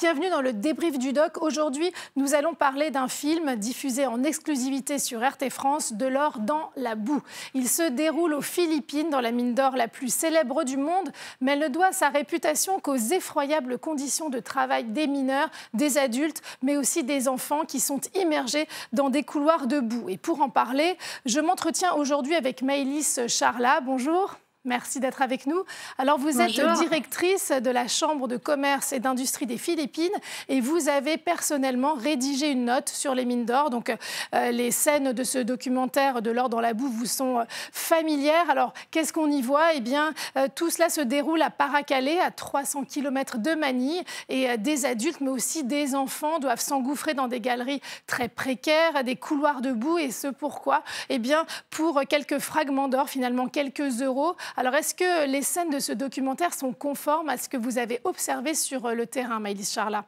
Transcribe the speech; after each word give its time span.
Bienvenue 0.00 0.30
dans 0.30 0.40
le 0.40 0.54
débrief 0.54 0.98
du 0.98 1.12
doc. 1.12 1.42
Aujourd'hui, 1.42 1.92
nous 2.16 2.32
allons 2.32 2.54
parler 2.54 2.90
d'un 2.90 3.06
film 3.06 3.56
diffusé 3.56 4.06
en 4.06 4.24
exclusivité 4.24 4.98
sur 4.98 5.20
RT 5.20 5.50
France, 5.50 5.92
De 5.92 6.06
l'or 6.06 6.38
dans 6.38 6.70
la 6.74 6.94
boue. 6.94 7.20
Il 7.52 7.68
se 7.68 7.82
déroule 7.82 8.32
aux 8.32 8.40
Philippines, 8.40 9.10
dans 9.10 9.20
la 9.20 9.30
mine 9.30 9.52
d'or 9.52 9.76
la 9.76 9.88
plus 9.88 10.10
célèbre 10.10 10.64
du 10.64 10.78
monde, 10.78 11.12
mais 11.42 11.52
elle 11.52 11.58
ne 11.58 11.68
doit 11.68 11.92
sa 11.92 12.08
réputation 12.08 12.80
qu'aux 12.80 12.96
effroyables 12.96 13.78
conditions 13.78 14.30
de 14.30 14.38
travail 14.38 14.84
des 14.84 15.06
mineurs, 15.06 15.50
des 15.74 15.98
adultes, 15.98 16.40
mais 16.62 16.78
aussi 16.78 17.04
des 17.04 17.28
enfants 17.28 17.66
qui 17.66 17.78
sont 17.78 18.00
immergés 18.14 18.68
dans 18.94 19.10
des 19.10 19.22
couloirs 19.22 19.66
de 19.66 19.80
boue. 19.80 20.08
Et 20.08 20.16
pour 20.16 20.40
en 20.40 20.48
parler, 20.48 20.96
je 21.26 21.40
m'entretiens 21.40 21.92
aujourd'hui 21.92 22.36
avec 22.36 22.62
Maëlys 22.62 23.20
Charla. 23.28 23.82
Bonjour. 23.82 24.38
Merci 24.66 25.00
d'être 25.00 25.22
avec 25.22 25.46
nous. 25.46 25.64
Alors, 25.96 26.18
vous 26.18 26.38
êtes 26.38 26.52
directrice 26.52 27.50
de 27.50 27.70
la 27.70 27.88
Chambre 27.88 28.28
de 28.28 28.36
commerce 28.36 28.92
et 28.92 29.00
d'industrie 29.00 29.46
des 29.46 29.56
Philippines 29.56 30.12
et 30.50 30.60
vous 30.60 30.90
avez 30.90 31.16
personnellement 31.16 31.94
rédigé 31.94 32.50
une 32.50 32.66
note 32.66 32.90
sur 32.90 33.14
les 33.14 33.24
mines 33.24 33.46
d'or. 33.46 33.70
Donc, 33.70 33.90
euh, 34.34 34.50
les 34.50 34.70
scènes 34.70 35.14
de 35.14 35.24
ce 35.24 35.38
documentaire 35.38 36.20
de 36.20 36.30
l'or 36.30 36.50
dans 36.50 36.60
la 36.60 36.74
boue 36.74 36.90
vous 36.90 37.06
sont 37.06 37.38
euh, 37.38 37.44
familières. 37.72 38.50
Alors, 38.50 38.74
qu'est-ce 38.90 39.14
qu'on 39.14 39.30
y 39.30 39.40
voit? 39.40 39.72
Eh 39.72 39.80
bien, 39.80 40.12
euh, 40.36 40.46
tout 40.54 40.68
cela 40.68 40.90
se 40.90 41.00
déroule 41.00 41.40
à 41.40 41.48
Paracalé, 41.48 42.18
à 42.18 42.30
300 42.30 42.84
km 42.84 43.38
de 43.38 43.54
Manille. 43.54 44.02
Et 44.28 44.58
des 44.58 44.84
adultes, 44.84 45.22
mais 45.22 45.30
aussi 45.30 45.64
des 45.64 45.94
enfants, 45.94 46.38
doivent 46.38 46.60
s'engouffrer 46.60 47.14
dans 47.14 47.28
des 47.28 47.40
galeries 47.40 47.80
très 48.06 48.28
précaires, 48.28 49.04
des 49.04 49.16
couloirs 49.16 49.62
de 49.62 49.72
boue. 49.72 49.96
Et 49.96 50.10
ce 50.10 50.26
pourquoi? 50.26 50.82
Eh 51.08 51.18
bien, 51.18 51.46
pour 51.70 52.02
quelques 52.06 52.40
fragments 52.40 52.88
d'or, 52.88 53.08
finalement 53.08 53.48
quelques 53.48 54.02
euros. 54.02 54.36
Alors, 54.56 54.74
est-ce 54.74 54.94
que 54.94 55.30
les 55.30 55.42
scènes 55.42 55.70
de 55.70 55.78
ce 55.78 55.92
documentaire 55.92 56.54
sont 56.54 56.72
conformes 56.72 57.28
à 57.28 57.36
ce 57.36 57.48
que 57.48 57.56
vous 57.56 57.78
avez 57.78 58.00
observé 58.04 58.54
sur 58.54 58.86
euh, 58.86 58.94
le 58.94 59.06
terrain, 59.06 59.40
Maëlys 59.40 59.72
Charla 59.72 60.06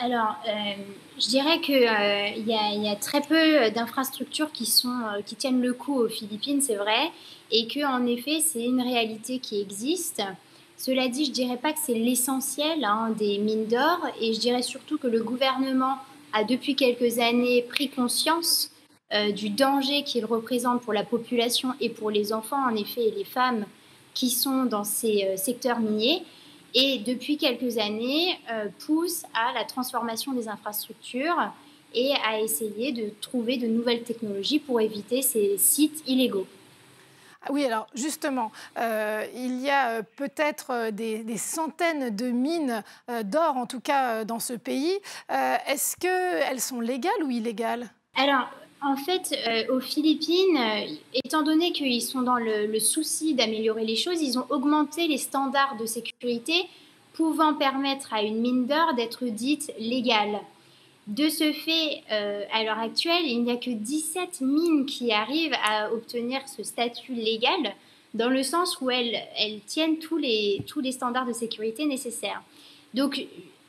alors, 0.00 0.34
euh, 0.48 0.50
je 1.20 1.28
dirais 1.28 1.60
qu'il 1.60 1.76
euh, 1.76 2.28
y, 2.36 2.88
a 2.88 2.96
très 2.96 3.20
peu 3.20 3.70
d'infrastructures 3.70 4.50
qui, 4.50 4.64
tiennent 5.38 5.62
le 5.62 5.72
coup 5.72 5.94
aux 5.94 6.08
Philippines, 6.08 6.60
c'est 6.60 6.74
vrai, 6.74 7.12
et 7.52 7.68
que 7.68 7.86
en 7.86 8.04
effet, 8.04 8.40
c'est 8.40 8.64
une 8.64 8.82
réalité 8.82 9.38
qui 9.38 9.60
existe. 9.60 10.20
Cela 10.76 11.06
dit, 11.06 11.26
je 11.26 11.30
ne 11.30 11.34
dirais 11.34 11.56
pas 11.58 11.72
que 11.72 11.78
c'est 11.80 11.94
l'essentiel 11.94 12.84
hein, 12.84 13.14
des 13.16 13.38
mines 13.38 13.66
d'or, 13.66 14.00
et 14.20 14.34
je 14.34 14.40
dirais 14.40 14.62
surtout 14.62 14.98
que 14.98 15.06
le 15.06 15.22
gouvernement 15.22 15.98
a 16.32 16.42
depuis 16.42 16.74
quelques 16.74 17.20
années 17.20 17.62
pris 17.62 17.88
conscience 17.88 18.73
euh, 19.12 19.32
du 19.32 19.50
danger 19.50 20.02
qu'il 20.02 20.24
représente 20.24 20.80
pour 20.80 20.94
la 20.94 21.04
population 21.04 21.74
et 21.78 21.90
pour 21.90 22.10
les 22.10 22.32
enfants, 22.32 22.64
en 22.64 22.74
effet, 22.74 23.08
et 23.08 23.10
les 23.10 23.24
femmes 23.24 23.66
qui 24.14 24.30
sont 24.30 24.64
dans 24.64 24.82
ces 24.82 25.24
euh, 25.24 25.36
secteurs 25.36 25.78
miniers. 25.78 26.22
Et 26.74 26.98
depuis 27.00 27.36
quelques 27.36 27.76
années, 27.76 28.38
euh, 28.50 28.68
pousse 28.86 29.24
à 29.34 29.52
la 29.52 29.64
transformation 29.64 30.32
des 30.32 30.48
infrastructures 30.48 31.52
et 31.92 32.12
à 32.26 32.40
essayer 32.40 32.92
de 32.92 33.10
trouver 33.20 33.58
de 33.58 33.66
nouvelles 33.66 34.02
technologies 34.02 34.58
pour 34.58 34.80
éviter 34.80 35.20
ces 35.20 35.58
sites 35.58 36.02
illégaux. 36.08 36.46
Ah 37.42 37.48
oui, 37.52 37.64
alors 37.66 37.86
justement, 37.94 38.50
il 38.76 39.60
y 39.60 39.68
a 39.68 40.02
peut-être 40.02 40.90
des, 40.90 41.22
des, 41.22 41.36
centaines 41.36 42.16
de 42.16 42.30
mines 42.30 42.82
d'or, 43.24 43.58
en 43.58 43.66
tout 43.66 43.80
cas 43.80 44.24
dans 44.24 44.40
ce 44.40 44.54
pays. 44.54 44.98
Est-ce 45.28 45.96
qu'elles 45.98 46.60
sont 46.62 46.80
légales 46.80 47.22
ou 47.22 47.30
illégales? 47.30 47.90
Alors, 48.16 48.48
en 48.84 48.96
fait, 48.96 49.34
euh, 49.46 49.76
aux 49.76 49.80
Philippines, 49.80 50.56
euh, 50.56 50.94
étant 51.24 51.42
donné 51.42 51.72
qu'ils 51.72 52.02
sont 52.02 52.22
dans 52.22 52.36
le, 52.36 52.78
souci 52.78 53.34
d'améliorer 53.34 53.84
les 53.84 53.96
choses, 53.96 54.20
ils 54.20 54.38
ont 54.38 54.46
augmenté 54.50 55.08
les 55.08 55.16
standards 55.16 55.76
de 55.78 55.86
sécurité 55.86 56.54
pouvant 57.14 57.54
permettre 57.54 58.12
à 58.12 58.22
une 58.22 58.40
mine 58.40 58.66
d'or 58.66 58.94
d'être 58.94 59.24
dite 59.24 59.72
légale. 59.78 60.40
De 61.06 61.28
ce 61.28 61.52
fait, 61.52 62.02
euh, 62.12 62.44
à 62.52 62.64
l'heure 62.64 62.78
actuelle, 62.78 63.24
il 63.24 63.42
n'y 63.42 63.52
a 63.52 63.56
que 63.56 63.70
17 63.70 64.40
mines 64.40 64.86
qui 64.86 65.12
arrivent 65.12 65.56
à 65.64 65.92
obtenir 65.92 66.40
ce 66.48 66.62
statut 66.62 67.14
légal, 67.14 67.74
dans 68.14 68.30
le 68.30 68.42
sens 68.42 68.78
où 68.80 68.90
elles, 68.90 69.16
tiennent 69.66 69.98
tous 69.98 70.16
les, 70.18 70.64
standards 70.92 71.26
de 71.26 71.32
sécurité 71.32 71.86
nécessaires. 71.86 72.42
Donc, 72.92 73.26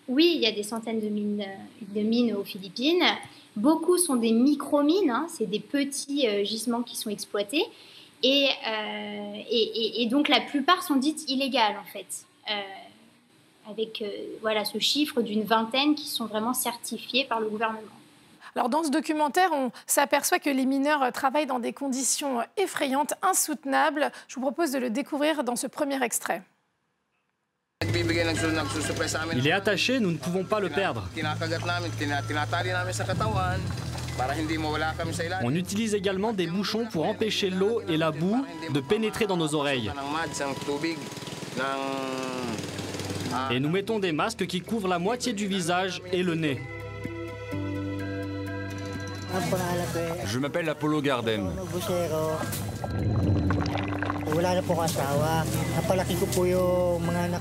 oui, 0.08 0.34
il 0.36 0.42
y 0.42 0.46
a 0.46 0.52
des 0.52 0.64
centaines 0.64 1.00
de 1.00 2.02
mines 2.02 2.34
aux 2.36 2.44
Philippines. 2.44 3.04
Beaucoup 3.56 3.98
sont 3.98 4.16
des 4.16 4.32
micro-mines, 4.32 5.10
hein, 5.10 5.28
c'est 5.30 5.46
des 5.46 5.60
petits 5.60 6.28
euh, 6.28 6.44
gisements 6.44 6.82
qui 6.82 6.98
sont 6.98 7.10
exploités. 7.10 7.64
Euh, 8.24 9.34
et, 9.52 10.02
et, 10.02 10.08
donc 10.08 10.30
la 10.30 10.42
plupart 10.42 10.82
sont 10.82 10.96
dites 10.96 11.30
illégales 11.30 11.76
en 11.80 11.84
fait, 11.84 12.26
euh, 12.50 13.70
avec 13.70 14.04
voilà 14.42 14.66
ce 14.66 14.80
chiffre 14.80 15.22
d'une 15.22 15.44
vingtaine 15.44 15.94
qui 15.94 16.08
sont 16.08 16.26
vraiment 16.26 16.56
certifiés 16.56 17.26
par 17.26 17.40
le 17.40 17.50
gouvernement. 17.50 17.82
Alors 18.56 18.70
dans 18.70 18.84
ce 18.84 18.90
documentaire, 18.90 19.52
on 19.54 19.72
s'aperçoit 19.86 20.40
que 20.40 20.50
les 20.50 20.66
mineurs 20.66 21.12
travaillent 21.12 21.46
dans 21.46 21.60
des 21.60 21.74
conditions 21.74 22.40
effrayantes, 22.58 23.14
insoutenables. 23.22 24.12
Je 24.28 24.36
vous 24.36 24.42
propose 24.42 24.72
de 24.72 24.80
le 24.80 24.90
découvrir 24.90 25.44
dans 25.44 25.56
ce 25.56 25.68
premier 25.68 26.02
extrait. 26.02 26.42
Il 29.36 29.48
est 29.48 29.52
attaché, 29.52 30.00
nous 30.00 30.12
ne 30.12 30.18
pouvons 30.18 30.44
pas 30.44 30.60
le 30.60 30.70
perdre. 30.70 31.08
On 35.44 35.54
utilise 35.54 35.94
également 35.94 36.32
des 36.32 36.48
bouchons 36.48 36.86
pour 36.86 37.06
empêcher 37.06 37.50
l'eau 37.50 37.82
et 37.90 37.98
la 37.98 38.12
boue 38.12 38.46
de 38.74 38.80
pénétrer 38.80 39.28
dans 39.28 39.38
nos 39.38 39.54
oreilles. 39.56 39.92
Et 43.52 43.60
nous 43.60 43.70
mettons 43.70 44.00
des 44.00 44.14
masques 44.14 44.46
qui 44.46 44.62
couvrent 44.62 44.88
la 44.88 45.00
moitié 45.00 45.34
du 45.34 45.48
visage 45.48 46.02
et 46.14 46.24
le 46.24 46.36
nez. 46.36 46.62
Je 50.26 50.40
m'appelle 50.40 50.70
Apollo 50.70 51.02
Garden. 51.02 51.50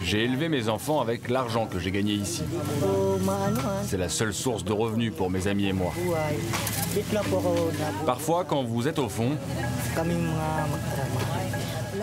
J'ai 0.02 0.24
élevé 0.24 0.48
mes 0.48 0.68
enfants 0.68 1.00
avec 1.00 1.28
l'argent 1.28 1.66
que 1.66 1.78
j'ai 1.78 1.90
gagné 1.90 2.14
ici. 2.14 2.42
C'est 3.86 3.96
la 3.96 4.08
seule 4.08 4.34
source 4.34 4.64
de 4.64 4.72
revenus 4.72 5.12
pour 5.14 5.30
mes 5.30 5.46
amis 5.46 5.66
et 5.66 5.72
moi. 5.72 5.92
Parfois, 8.06 8.44
quand 8.44 8.62
vous 8.62 8.86
êtes 8.86 8.98
au 8.98 9.08
fond, 9.08 9.32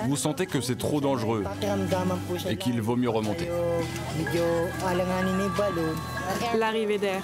vous 0.07 0.15
sentez 0.15 0.45
que 0.45 0.61
c'est 0.61 0.77
trop 0.77 0.99
dangereux 0.99 1.43
et 2.49 2.57
qu'il 2.57 2.81
vaut 2.81 2.95
mieux 2.95 3.09
remonter. 3.09 3.49
L'arrivée 6.57 6.97
d'air. 6.97 7.23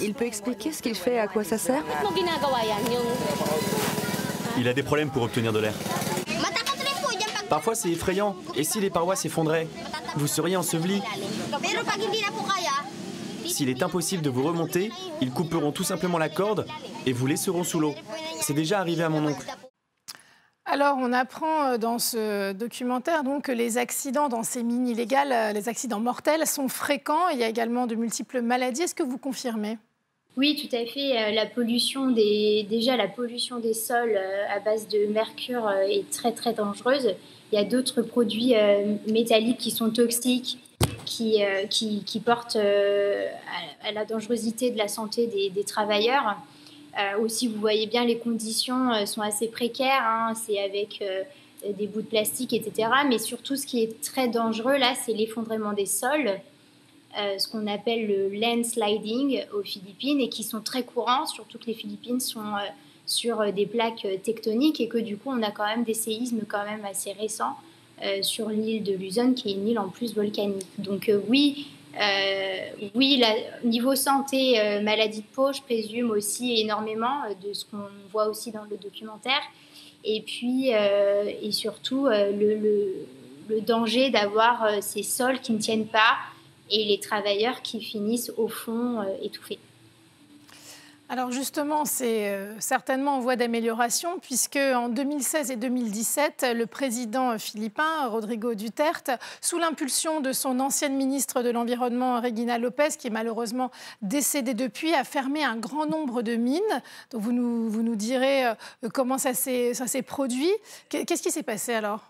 Il 0.00 0.14
peut 0.14 0.26
expliquer 0.26 0.72
ce 0.72 0.82
qu'il 0.82 0.94
fait, 0.94 1.18
à 1.18 1.28
quoi 1.28 1.44
ça 1.44 1.58
sert 1.58 1.82
il 4.56 4.68
a 4.68 4.72
des 4.72 4.82
problèmes 4.84 5.10
pour 5.10 5.22
obtenir 5.22 5.52
de 5.52 5.58
l'air. 5.58 5.74
Parfois 7.48 7.74
c'est 7.74 7.90
effrayant. 7.90 8.36
Et 8.56 8.64
si 8.64 8.80
les 8.80 8.90
parois 8.90 9.16
s'effondraient 9.16 9.66
Vous 10.16 10.26
seriez 10.26 10.56
enseveli. 10.56 11.02
S'il 13.46 13.68
est 13.68 13.82
impossible 13.82 14.22
de 14.22 14.30
vous 14.30 14.42
remonter, 14.42 14.90
ils 15.20 15.30
couperont 15.30 15.72
tout 15.72 15.84
simplement 15.84 16.18
la 16.18 16.28
corde 16.28 16.66
et 17.06 17.12
vous 17.12 17.26
laisseront 17.26 17.64
sous 17.64 17.80
l'eau. 17.80 17.94
C'est 18.40 18.54
déjà 18.54 18.78
arrivé 18.78 19.02
à 19.02 19.08
mon 19.08 19.26
oncle. 19.26 19.46
Alors, 20.66 20.96
on 20.98 21.12
apprend 21.12 21.64
euh, 21.64 21.78
dans 21.78 21.98
ce 21.98 22.52
documentaire 22.52 23.22
donc, 23.22 23.44
que 23.44 23.52
les 23.52 23.76
accidents 23.76 24.28
dans 24.28 24.42
ces 24.42 24.62
mines 24.62 24.88
illégales, 24.88 25.32
euh, 25.32 25.52
les 25.52 25.68
accidents 25.68 26.00
mortels, 26.00 26.46
sont 26.46 26.68
fréquents. 26.68 27.28
Il 27.28 27.38
y 27.38 27.44
a 27.44 27.48
également 27.48 27.86
de 27.86 27.94
multiples 27.94 28.40
maladies. 28.40 28.82
Est-ce 28.82 28.94
que 28.94 29.02
vous 29.02 29.18
confirmez? 29.18 29.76
Oui, 30.38 30.56
tout 30.56 30.74
à 30.74 30.86
fait. 30.86 31.18
Euh, 31.18 31.30
la 31.32 31.44
pollution 31.44 32.10
des, 32.10 32.66
déjà 32.68 32.96
la 32.96 33.08
pollution 33.08 33.60
des 33.60 33.74
sols 33.74 34.18
à 34.50 34.58
base 34.58 34.88
de 34.88 35.06
mercure 35.12 35.70
est 35.70 36.10
très 36.10 36.32
très 36.32 36.54
dangereuse. 36.54 37.14
Il 37.52 37.56
y 37.56 37.58
a 37.58 37.64
d'autres 37.64 38.00
produits 38.00 38.54
métalliques 39.06 39.58
qui 39.58 39.70
sont 39.70 39.90
toxiques, 39.90 40.58
qui, 41.04 41.40
qui, 41.70 42.20
portent 42.20 42.56
à, 42.56 43.92
la 43.92 44.04
dangerosité 44.04 44.72
de 44.72 44.78
la 44.78 44.88
santé 44.88 45.28
des, 45.54 45.64
travailleurs. 45.64 46.36
Aussi, 47.20 47.48
vous 47.48 47.60
voyez 47.60 47.86
bien, 47.86 48.04
les 48.04 48.18
conditions 48.18 49.06
sont 49.06 49.20
assez 49.20 49.48
précaires. 49.48 50.04
Hein. 50.04 50.34
c'est 50.34 50.58
avec 50.58 51.02
des 51.76 51.86
bouts 51.86 52.02
de 52.02 52.06
plastique, 52.06 52.52
etc. 52.52 52.88
Mais 53.08 53.18
surtout, 53.18 53.56
ce 53.56 53.66
qui 53.66 53.82
est 53.82 54.00
très 54.00 54.28
dangereux 54.28 54.76
là, 54.76 54.94
c'est 54.94 55.12
l'effondrement 55.12 55.72
des 55.72 55.86
sols. 55.86 56.40
Euh, 57.16 57.38
ce 57.38 57.46
qu'on 57.46 57.68
appelle 57.68 58.08
le 58.08 58.28
landsliding 58.28 59.44
aux 59.56 59.62
Philippines 59.62 60.20
et 60.20 60.28
qui 60.28 60.42
sont 60.42 60.60
très 60.60 60.82
courants, 60.82 61.26
surtout 61.26 61.58
que 61.58 61.66
les 61.66 61.74
Philippines 61.74 62.18
sont 62.18 62.40
euh, 62.40 62.66
sur 63.06 63.40
euh, 63.40 63.52
des 63.52 63.66
plaques 63.66 64.06
tectoniques 64.24 64.80
et 64.80 64.88
que 64.88 64.98
du 64.98 65.16
coup 65.16 65.30
on 65.30 65.40
a 65.42 65.52
quand 65.52 65.66
même 65.66 65.84
des 65.84 65.94
séismes 65.94 66.40
quand 66.48 66.64
même 66.64 66.84
assez 66.84 67.12
récents 67.12 67.56
sur 68.22 68.50
l'île 68.50 68.82
de 68.82 68.92
Luzon 68.92 69.32
qui 69.32 69.50
est 69.50 69.52
une 69.54 69.68
île 69.68 69.78
en 69.78 69.88
plus 69.88 70.14
volcanique. 70.14 70.66
Donc 70.78 71.10
oui, 71.28 71.68
oui, 72.94 73.18
la, 73.18 73.34
niveau 73.62 73.94
santé, 73.94 74.80
maladie 74.82 75.20
de 75.20 75.26
peau, 75.26 75.52
je 75.52 75.62
présume 75.62 76.10
aussi 76.10 76.60
énormément 76.60 77.22
de 77.42 77.52
ce 77.52 77.64
qu'on 77.64 77.88
voit 78.10 78.26
aussi 78.26 78.50
dans 78.50 78.64
le 78.64 78.76
documentaire. 78.76 79.40
Et 80.04 80.20
puis, 80.22 80.70
et 80.70 81.52
surtout, 81.52 82.06
le 82.08 83.60
danger 83.60 84.10
d'avoir 84.10 84.82
ces 84.82 85.02
sols 85.02 85.40
qui 85.40 85.52
ne 85.52 85.58
tiennent 85.58 85.86
pas 85.86 86.16
et 86.70 86.84
les 86.84 86.98
travailleurs 86.98 87.62
qui 87.62 87.80
finissent 87.80 88.32
au 88.36 88.48
fond 88.48 89.02
étouffés. 89.22 89.58
Alors 91.10 91.30
justement, 91.30 91.84
c'est 91.84 92.30
euh, 92.30 92.58
certainement 92.60 93.16
en 93.16 93.20
voie 93.20 93.36
d'amélioration 93.36 94.18
puisque 94.20 94.56
en 94.56 94.88
2016 94.88 95.50
et 95.50 95.56
2017, 95.56 96.46
le 96.56 96.66
président 96.66 97.38
philippin 97.38 98.06
Rodrigo 98.08 98.54
Duterte, 98.54 99.10
sous 99.42 99.58
l'impulsion 99.58 100.20
de 100.20 100.32
son 100.32 100.60
ancienne 100.60 100.96
ministre 100.96 101.42
de 101.42 101.50
l'Environnement 101.50 102.22
Regina 102.22 102.58
Lopez, 102.58 102.96
qui 102.98 103.08
est 103.08 103.10
malheureusement 103.10 103.70
décédée 104.00 104.54
depuis, 104.54 104.94
a 104.94 105.04
fermé 105.04 105.44
un 105.44 105.56
grand 105.56 105.86
nombre 105.86 106.22
de 106.22 106.36
mines. 106.36 106.62
Donc 107.10 107.20
vous 107.20 107.32
nous, 107.32 107.68
vous 107.68 107.82
nous 107.82 107.96
direz 107.96 108.46
euh, 108.46 108.54
comment 108.92 109.18
ça 109.18 109.34
s'est 109.34 110.02
produit. 110.06 110.50
Qu'est-ce 110.88 111.22
qui 111.22 111.30
s'est 111.30 111.42
passé 111.42 111.74
alors? 111.74 112.00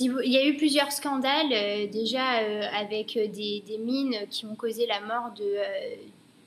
Il 0.00 0.12
y 0.24 0.38
a 0.38 0.44
eu 0.44 0.56
plusieurs 0.56 0.90
scandales, 0.90 1.52
euh, 1.52 1.86
déjà 1.86 2.24
avec 2.76 3.14
des, 3.14 3.78
mines 3.78 4.26
qui 4.28 4.44
ont 4.44 4.56
causé 4.56 4.86
la 4.86 5.00
mort 5.00 5.32
de, 5.38 5.56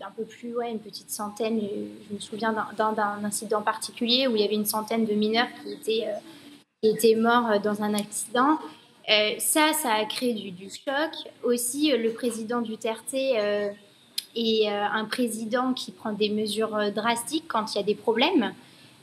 un 0.06 0.12
peu 0.12 0.24
plus, 0.24 0.56
ouais, 0.56 0.72
une 0.72 0.80
petite 0.80 1.10
centaine. 1.10 1.60
Je 1.60 2.14
me 2.14 2.20
souviens 2.20 2.54
d'un 2.78 3.24
incident 3.24 3.62
particulier 3.62 4.28
où 4.28 4.36
il 4.36 4.42
y 4.42 4.46
avait 4.46 4.56
une 4.56 4.66
centaine 4.66 5.06
de 5.06 5.14
mineurs 5.14 5.48
qui 5.64 5.74
étaient, 5.74 6.08
euh, 6.08 6.18
qui 6.82 6.90
étaient 6.90 7.16
morts 7.16 7.52
euh, 7.52 7.60
dans 7.60 7.82
un 7.84 7.94
accident. 7.94 8.60
Euh, 9.10 9.36
ça, 9.40 9.74
ça 9.74 9.94
a 9.94 10.06
créé 10.06 10.34
du, 10.34 10.52
du 10.52 10.70
choc. 10.70 11.12
Aussi, 11.44 11.92
le 11.92 12.12
président 12.12 12.62
Duterte 12.62 13.14
est 13.14 14.68
un 14.68 15.06
président 15.06 15.74
qui 15.74 15.92
prend 15.92 16.12
des 16.12 16.30
mesures 16.30 16.92
drastiques 16.94 17.48
quand 17.48 17.74
il 17.74 17.78
y 17.78 17.80
a 17.80 17.84
des 17.84 17.96
problèmes. 17.96 18.54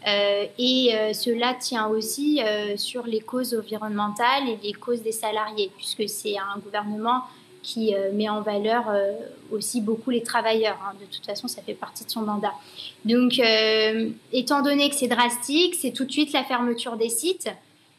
et 0.06 1.12
cela 1.14 1.54
tient 1.54 1.88
aussi 1.88 2.40
sur 2.76 3.06
les 3.06 3.20
causes 3.20 3.54
environnementales 3.54 4.46
et 4.48 4.58
les 4.62 4.74
causes 4.74 5.02
des 5.02 5.10
salariés, 5.10 5.72
puisque 5.74 6.06
c'est 6.08 6.36
un 6.36 6.58
gouvernement 6.58 7.22
qui 7.64 7.94
euh, 7.94 8.12
met 8.12 8.28
en 8.28 8.42
valeur 8.42 8.84
euh, 8.88 9.12
aussi 9.50 9.80
beaucoup 9.80 10.10
les 10.10 10.22
travailleurs. 10.22 10.78
Hein. 10.84 10.92
De 11.00 11.06
toute 11.06 11.24
façon, 11.24 11.48
ça 11.48 11.62
fait 11.62 11.74
partie 11.74 12.04
de 12.04 12.10
son 12.10 12.20
mandat. 12.20 12.52
Donc, 13.06 13.40
euh, 13.40 14.10
étant 14.32 14.62
donné 14.62 14.90
que 14.90 14.94
c'est 14.94 15.08
drastique, 15.08 15.74
c'est 15.74 15.90
tout 15.90 16.04
de 16.04 16.12
suite 16.12 16.32
la 16.32 16.44
fermeture 16.44 16.96
des 16.96 17.08
sites, 17.08 17.48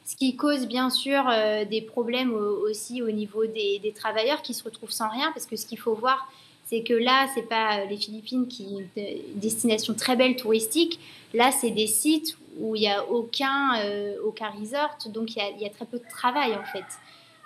ce 0.05 0.15
qui 0.15 0.35
cause 0.35 0.67
bien 0.67 0.91
sûr 0.91 1.23
des 1.67 1.81
problèmes 1.81 2.31
aussi 2.31 3.01
au 3.01 3.09
niveau 3.09 3.47
des, 3.47 3.91
travailleurs 3.95 4.43
qui 4.43 4.53
se 4.53 4.63
retrouvent 4.63 4.91
sans 4.91 5.09
rien, 5.09 5.31
parce 5.33 5.47
que 5.47 5.55
ce 5.55 5.65
qu'il 5.65 5.79
faut 5.79 5.95
voir, 5.95 6.31
c'est 6.67 6.83
que 6.83 6.93
là, 6.93 7.27
c'est 7.33 7.49
pas 7.49 7.85
les 7.85 7.97
Philippines 7.97 8.47
qui 8.47 8.65
une 8.65 8.87
destination 9.33 9.95
très 9.95 10.15
belle 10.15 10.35
touristique. 10.35 10.99
Là, 11.33 11.51
c'est 11.51 11.71
des 11.71 11.87
sites 11.87 12.37
où 12.59 12.75
il 12.75 12.81
n'y 12.81 12.87
a 12.87 13.03
aucun, 13.03 13.81
aucun 14.23 14.51
resort, 14.51 14.95
donc 15.07 15.35
il 15.35 15.59
y, 15.59 15.65
a 15.65 15.69
très 15.69 15.85
peu 15.85 15.97
de 15.97 16.07
travail 16.07 16.53
en 16.53 16.65
fait. 16.65 16.85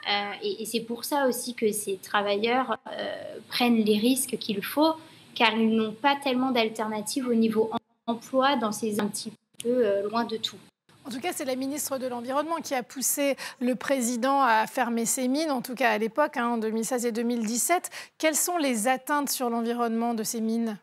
Euh, 0.07 0.31
et, 0.41 0.65
c'est 0.65 0.79
pour 0.81 1.03
ça 1.03 1.27
aussi 1.27 1.53
que 1.53 1.71
ces 1.71 1.97
travailleurs 1.97 2.77
euh, 2.91 3.37
prennent 3.49 3.83
les 3.83 3.97
risques 3.97 4.37
qu'il 4.37 4.63
faut, 4.63 4.93
car 5.35 5.53
ils 5.55 5.75
n'ont 5.75 5.93
pas 5.93 6.15
tellement 6.15 6.51
d'alternatives 6.51 7.27
au 7.27 7.33
niveau 7.33 7.69
emploi 8.07 8.55
dans 8.55 8.71
ces 8.71 8.99
un 8.99 9.07
petit 9.07 9.31
peu 9.63 9.69
euh, 9.69 10.09
loin 10.09 10.25
de 10.25 10.37
tout. 10.37 10.57
En 11.05 11.11
tout 11.11 11.19
cas, 11.19 11.31
c'est 11.33 11.45
la 11.45 11.55
ministre 11.55 11.97
de 11.97 12.07
l'Environnement 12.07 12.57
qui 12.63 12.75
a 12.75 12.83
poussé 12.83 13.35
le 13.59 13.75
président 13.75 14.41
à 14.41 14.67
fermer 14.67 15.05
ses 15.05 15.27
mines, 15.27 15.51
en 15.51 15.61
tout 15.61 15.73
cas 15.73 15.91
à 15.91 15.97
l'époque, 15.97 16.37
hein, 16.37 16.49
en 16.49 16.57
2016 16.57 17.05
et 17.05 17.11
2017. 17.11 17.89
Quelles 18.17 18.35
sont 18.35 18.57
les 18.57 18.87
atteintes 18.87 19.29
sur 19.29 19.49
l'environnement 19.49 20.13
de 20.13 20.23
ces 20.23 20.41
mines? 20.41 20.77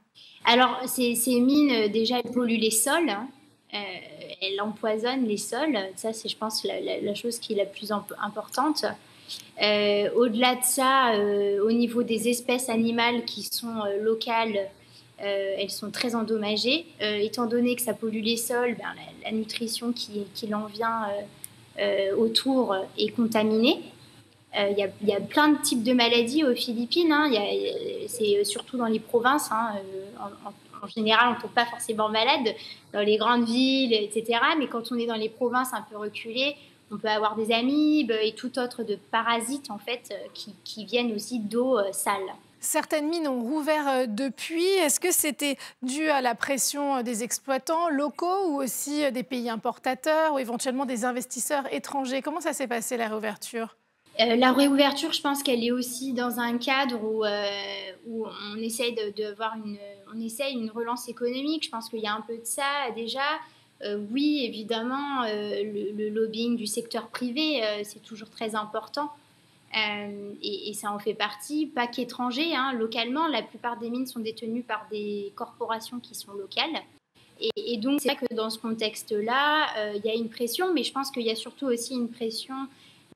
Alors, 0.45 0.81
ces, 0.87 1.15
mines, 1.41 1.89
déjà, 1.93 2.19
elles 2.19 2.33
polluent 2.33 2.59
les 2.59 2.71
sols. 2.71 3.11
Hein. 3.11 3.29
Elles 3.73 4.61
empoisonnent 4.61 5.27
les 5.27 5.37
sols. 5.37 5.79
Ça, 5.97 6.13
c'est, 6.13 6.29
je 6.29 6.37
pense, 6.37 6.65
la, 6.65 7.15
chose 7.15 7.39
qui 7.39 7.53
est 7.53 7.57
la 7.57 7.67
plus 7.67 7.93
importante. 7.93 8.85
Euh, 9.63 10.11
au-delà 10.15 10.55
de 10.55 10.65
ça, 10.65 11.15
euh, 11.15 11.65
au 11.65 11.73
niveau 11.73 12.03
des 12.03 12.29
espèces 12.29 12.69
animales 12.69 13.25
qui 13.25 13.43
sont 13.43 13.81
euh, 13.87 14.03
locales, 14.03 14.69
elles 15.19 15.71
sont 15.71 15.91
très 15.91 16.15
endommagées. 16.15 16.85
étant 17.01 17.47
donné 17.47 17.75
que 17.75 17.81
ça 17.81 17.95
pollue 17.95 18.21
les 18.23 18.37
sols, 18.37 18.75
ben, 18.75 18.85
la, 19.25 19.33
nutrition 19.33 19.93
qui, 19.93 20.27
qui 20.35 20.53
en 20.55 20.67
vient 20.67 21.09
autour 22.19 22.77
est 22.99 23.09
contaminée. 23.17 23.81
Il 24.55 24.77
y, 24.77 25.13
a 25.13 25.21
plein 25.21 25.49
de 25.49 25.63
types 25.63 25.83
de 25.83 25.95
maladies 25.95 26.45
aux 26.45 26.55
Philippines. 26.55 27.11
Hein. 27.13 27.31
C'est 28.09 28.45
surtout 28.45 28.77
dans 28.77 28.89
les 28.89 29.01
provinces. 29.01 29.49
Hein. 29.51 29.77
Général, 30.87 31.29
on 31.29 31.37
ne 31.37 31.41
tombe 31.41 31.51
pas 31.51 31.67
forcément 31.67 32.09
malade 32.09 32.55
dans 32.93 33.01
les 33.01 33.17
grandes 33.17 33.45
villes, 33.45 33.93
etc. 33.93 34.41
Mais 34.59 34.67
quand 34.67 34.93
on 34.93 34.99
est 34.99 35.07
dans 35.07 35.15
les 35.15 35.29
provinces 35.29 35.73
un 35.73 35.83
peu 35.83 35.97
reculées, 35.97 36.57
on 36.91 36.99
peut 36.99 37.09
avoir 37.09 37.37
des 37.37 37.53
amibes 37.53 38.13
et 38.23 38.33
tout 38.33 38.59
autre 38.59 38.83
de 38.85 38.97
parasites 39.11 39.71
en 39.71 39.79
fait 39.79 40.13
euh, 40.13 40.51
qui, 40.65 40.85
viennent 40.85 41.13
aussi 41.13 41.41
d'eau 41.41 41.79
euh, 41.79 41.93
sale. 41.93 42.15
Certaines 42.61 43.09
mines 43.09 43.29
ont 43.29 43.43
rouvert 43.43 43.89
euh, 43.89 44.07
depuis. 44.07 44.65
Est-ce 44.65 45.01
que 45.01 45.13
c'était 45.13 45.57
dû 45.83 46.09
à 46.09 46.21
la 46.21 46.35
pression 46.35 47.03
des 47.03 47.23
exploitants 47.23 47.89
locaux 47.89 48.49
ou 48.49 48.63
aussi 48.63 49.11
des 49.13 49.23
pays 49.23 49.51
importateurs 49.51 50.35
ou 50.35 50.39
éventuellement 50.39 50.87
des 50.87 51.05
investisseurs 51.05 51.73
étrangers? 51.73 52.23
Comment 52.23 52.41
ça 52.41 52.53
s'est 52.53 52.69
passé 52.69 52.97
la 52.97 53.09
réouverture? 53.09 53.77
La 54.19 54.53
réouverture, 54.53 55.13
je 55.13 55.21
pense 55.21 55.43
qu'elle 55.43 55.65
est 55.65 55.73
aussi 55.73 56.13
dans 56.13 56.41
un 56.41 56.59
cadre 56.59 57.03
où, 57.03 57.25
où 58.07 58.27
on 58.53 58.57
essaye 58.57 58.95
de, 58.95 59.13
une, 59.65 59.79
on 60.15 60.21
essaye 60.21 60.55
une 60.55 60.71
relance 60.71 61.09
économique. 61.09 61.65
Je 61.65 61.71
pense 61.71 61.89
qu'il 61.89 62.01
y 62.01 62.07
a 62.07 62.15
un 62.15 62.23
peu 62.23 62.37
de 62.37 62.45
ça 62.45 62.91
déjà. 62.95 63.21
Euh, 63.83 63.99
oui, 64.11 64.43
évidemment, 64.45 65.25
euh, 65.25 65.63
le, 65.97 66.09
lobbying 66.09 66.57
du 66.57 66.67
secteur 66.67 67.09
privé, 67.09 67.63
euh, 67.63 67.83
c'est 67.85 68.03
toujours 68.03 68.31
très 68.31 68.55
important. 68.55 69.11
Et, 70.43 70.73
ça 70.73 70.91
en 70.91 70.99
fait 70.99 71.13
partie, 71.13 71.67
pas 71.67 71.87
qu'étranger. 71.87 72.55
Hein, 72.55 72.73
localement, 72.73 73.27
la 73.29 73.43
plupart 73.43 73.79
des 73.79 73.91
mines 73.91 74.07
sont 74.07 74.21
détenues 74.21 74.63
par 74.63 74.87
des 74.91 75.33
corporations 75.35 76.01
qui 76.01 76.15
sont 76.15 76.33
locales. 76.33 76.83
Et, 77.57 77.77
donc, 77.77 78.01
c'est 78.01 78.09
vrai 78.09 78.27
que 78.27 78.35
dans 78.35 78.49
ce 78.49 78.59
contexte-là, 78.59 79.93
il 79.95 80.03
y 80.03 80.09
a 80.09 80.15
une 80.15 80.31
pression, 80.31 80.73
mais 80.73 80.83
je 80.83 80.93
pense 80.93 81.11
qu'il 81.11 81.25
y 81.25 81.31
a 81.31 81.35
surtout 81.35 81.67
aussi 81.67 81.93
une 81.93 82.09
pression 82.09 82.55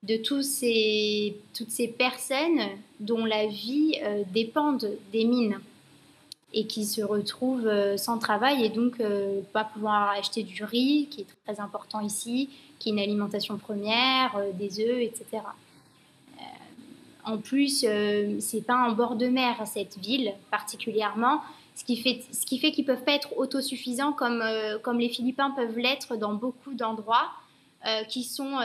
de 0.03 0.19
ces, 0.43 1.37
toutes 1.55 1.71
ces 1.71 1.89
personnes 1.89 2.61
dont 3.01 3.25
la 3.25 3.47
vie 3.47 4.01
dépend 4.33 4.79
des 5.13 5.25
mines 5.25 5.61
et 6.53 6.67
qui 6.67 6.85
se 6.85 7.03
retrouvent 7.03 7.67
euh, 7.67 7.97
sans 7.97 8.19
travail 8.19 8.65
et 8.65 8.69
donc 8.71 9.01
euh, 9.01 9.41
pas 9.53 9.65
pouvoir 9.65 10.11
acheter 10.11 10.43
du 10.43 10.65
riz, 10.65 11.07
qui 11.11 11.23
est 11.23 11.27
très 11.45 11.61
important 11.61 12.01
ici, 12.01 12.51
qui 12.79 12.89
est 12.89 12.93
une 12.93 12.99
alimentation 12.99 13.57
première, 13.57 14.37
euh, 14.37 14.51
des 14.53 14.81
œufs, 14.81 15.01
etc. 15.01 15.43
en 17.25 17.39
plus, 17.39 17.85
c'est 18.41 18.67
pas 18.67 18.89
en 18.89 18.93
bord 18.93 19.15
de 19.15 19.27
mer 19.27 19.63
cette 19.67 19.99
ville 19.99 20.33
particulièrement, 20.51 21.43
ce 21.77 21.85
qui 21.85 21.97
fait, 21.97 22.23
ce 22.33 22.47
qui 22.47 22.59
fait 22.59 22.73
qu'ils 22.73 22.87
peuvent 22.87 23.05
pas 23.05 23.13
être 23.13 23.37
autosuffisants 23.37 24.13
comme, 24.13 24.43
comme 24.83 24.99
les 24.99 25.11
Philippins 25.11 25.51
peuvent 25.51 25.79
l'être 25.79 26.17
dans 26.17 26.35
beaucoup 26.35 26.73
d'endroits. 26.73 27.31
Qui 28.09 28.25
sont 28.25 28.59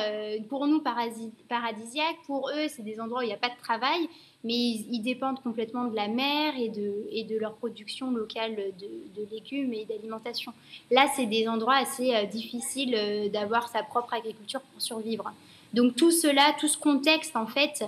pour 0.50 0.68
nous 0.68 0.82
paradisiaques. 0.82 2.18
Pour 2.26 2.50
eux, 2.50 2.68
c'est 2.68 2.84
des 2.84 3.00
endroits 3.00 3.20
où 3.20 3.24
il 3.24 3.28
n'y 3.28 3.34
a 3.34 3.38
pas 3.38 3.50
de 3.50 3.58
travail 3.62 4.10
mais 4.46 4.54
ils, 4.54 5.02
dépendent 5.02 5.42
complètement 5.42 5.86
de 5.86 5.96
la 5.96 6.08
mer 6.08 6.54
et 6.56 6.70
de, 6.70 7.38
leur 7.40 7.56
production 7.56 8.12
locale 8.12 8.56
de, 8.56 9.28
légumes 9.32 9.74
et 9.74 9.86
d'alimentation. 9.86 10.54
Là, 10.92 11.08
c'est 11.16 11.26
des 11.26 11.48
endroits 11.48 11.78
assez 11.78 12.14
euh, 12.14 12.26
difficiles 12.26 12.96
euh, 12.96 13.28
d'avoir 13.30 13.68
sa 13.70 13.82
propre 13.82 14.14
agriculture 14.14 14.62
pour 14.62 14.80
survivre. 14.80 15.34
Donc 15.74 15.96
tout 15.96 16.12
cela, 16.12 16.56
tout 16.60 16.68
ce 16.68 16.78
contexte, 16.78 17.36
en 17.36 17.48
fait, 17.48 17.84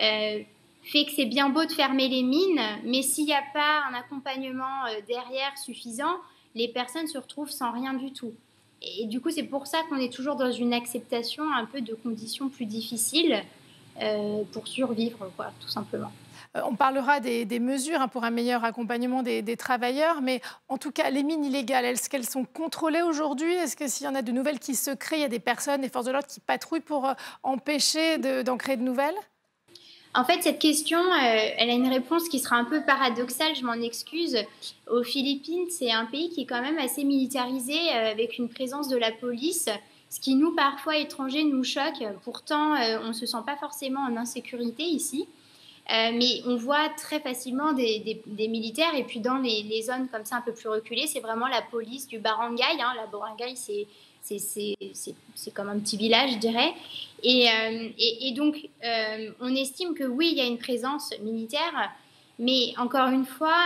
euh, 0.00 0.40
fait 0.82 1.04
que 1.04 1.10
c'est 1.14 1.26
bien 1.26 1.50
beau 1.50 1.66
de 1.66 1.72
fermer 1.72 2.08
les 2.08 2.22
mines, 2.22 2.62
mais 2.84 3.02
s'il 3.02 3.26
n'y 3.26 3.34
a 3.34 3.44
pas 3.52 3.82
un 3.90 3.94
accompagnement 3.94 4.86
derrière 5.06 5.56
suffisant, 5.58 6.16
les 6.54 6.68
personnes 6.68 7.08
se 7.08 7.18
retrouvent 7.18 7.50
sans 7.50 7.72
rien 7.72 7.92
du 7.92 8.10
tout. 8.14 8.32
Et 8.82 9.06
du 9.06 9.20
coup, 9.20 9.30
c'est 9.30 9.42
pour 9.42 9.66
ça 9.66 9.78
qu'on 9.88 9.98
est 9.98 10.12
toujours 10.12 10.36
dans 10.36 10.50
une 10.50 10.72
acceptation 10.72 11.44
un 11.52 11.66
peu 11.66 11.80
de 11.80 11.94
conditions 11.94 12.48
plus 12.48 12.66
difficiles 12.66 13.42
euh, 14.00 14.42
pour 14.52 14.66
survivre, 14.66 15.30
tout 15.60 15.68
simplement. 15.68 16.10
Euh, 16.56 16.62
on 16.64 16.74
parlera 16.74 17.20
des, 17.20 17.60
mesures 17.60 18.00
hein, 18.00 18.08
pour 18.08 18.24
un 18.24 18.30
meilleur 18.30 18.64
accompagnement 18.64 19.22
des, 19.22 19.56
travailleurs, 19.56 20.22
mais 20.22 20.40
en 20.68 20.78
tout 20.78 20.90
cas, 20.90 21.10
les 21.10 21.22
mines 21.22 21.44
illégales, 21.44 21.84
est-ce 21.84 22.08
qu'elles 22.08 22.28
sont 22.28 22.44
contrôlées 22.44 23.02
aujourd'hui? 23.02 23.52
Est-ce 23.52 23.76
que 23.76 23.86
s'il 23.88 24.06
y 24.06 24.08
en 24.08 24.14
a 24.14 24.22
de 24.22 24.32
nouvelles 24.32 24.58
qui 24.58 24.74
se 24.74 24.90
créent, 24.90 25.18
il 25.18 25.22
y 25.22 25.24
a 25.24 25.28
des 25.28 25.40
personnes, 25.40 25.82
des 25.82 25.88
forces 25.88 26.06
de 26.06 26.12
l'ordre 26.12 26.26
qui 26.26 26.40
patrouillent 26.40 26.80
pour 26.80 27.06
euh, 27.06 27.14
empêcher 27.42 28.18
d'en 28.42 28.56
créer 28.56 28.76
de 28.76 28.82
nouvelles? 28.82 29.14
En 30.14 30.24
fait, 30.24 30.42
cette 30.42 30.58
question, 30.58 30.98
elle 31.14 31.70
a 31.70 31.72
une 31.72 31.88
réponse 31.88 32.28
qui 32.28 32.38
sera 32.40 32.56
un 32.56 32.64
peu 32.64 32.82
paradoxale, 32.84 33.54
je 33.54 33.64
m'en 33.64 33.74
excuse. 33.74 34.36
Aux 34.90 35.04
Philippines, 35.04 35.66
c'est 35.70 35.92
un 35.92 36.06
pays 36.06 36.30
qui 36.30 36.42
est 36.42 36.46
quand 36.46 36.62
même 36.62 36.78
assez 36.78 37.04
militarisé, 37.04 37.90
avec 37.90 38.38
une 38.38 38.48
présence 38.48 38.88
de 38.88 38.96
la 38.96 39.12
police 39.12 39.68
ce 40.10 40.18
qui 40.18 40.34
nous, 40.34 40.54
parfois 40.54 40.96
étrangers, 40.96 41.44
nous 41.44 41.62
choque. 41.62 42.02
Pourtant, 42.24 42.74
euh, 42.74 42.98
on 43.04 43.08
ne 43.08 43.12
se 43.12 43.26
sent 43.26 43.38
pas 43.46 43.56
forcément 43.56 44.00
en 44.00 44.16
insécurité 44.16 44.82
ici. 44.82 45.28
Euh, 45.88 46.10
mais 46.12 46.42
on 46.46 46.56
voit 46.56 46.88
très 46.96 47.20
facilement 47.20 47.72
des, 47.72 48.20
militaires. 48.26 48.94
Et 48.96 49.04
puis 49.04 49.20
dans 49.20 49.38
les, 49.38 49.82
zones 49.82 50.08
comme 50.08 50.24
ça 50.24 50.36
un 50.36 50.40
peu 50.40 50.52
plus 50.52 50.68
reculées, 50.68 51.06
c'est 51.06 51.20
vraiment 51.20 51.46
la 51.46 51.62
police 51.62 52.08
du 52.08 52.18
barangay. 52.18 52.64
Hein. 52.80 52.92
La 52.96 53.06
barangay, 53.06 53.54
c'est 53.54 53.86
c'est 54.22 55.54
comme 55.54 55.68
un 55.68 55.78
petit 55.78 55.96
village, 55.96 56.32
je 56.32 56.38
dirais. 56.38 56.72
Et, 57.22 57.46
et, 57.98 58.32
donc, 58.32 58.68
on 59.40 59.54
estime 59.54 59.94
que 59.94 60.04
oui, 60.04 60.30
il 60.32 60.38
y 60.38 60.40
a 60.40 60.46
une 60.46 60.58
présence 60.58 61.12
militaire, 61.22 61.90
mais 62.38 62.72
encore 62.78 63.08
une 63.08 63.26
fois, 63.26 63.58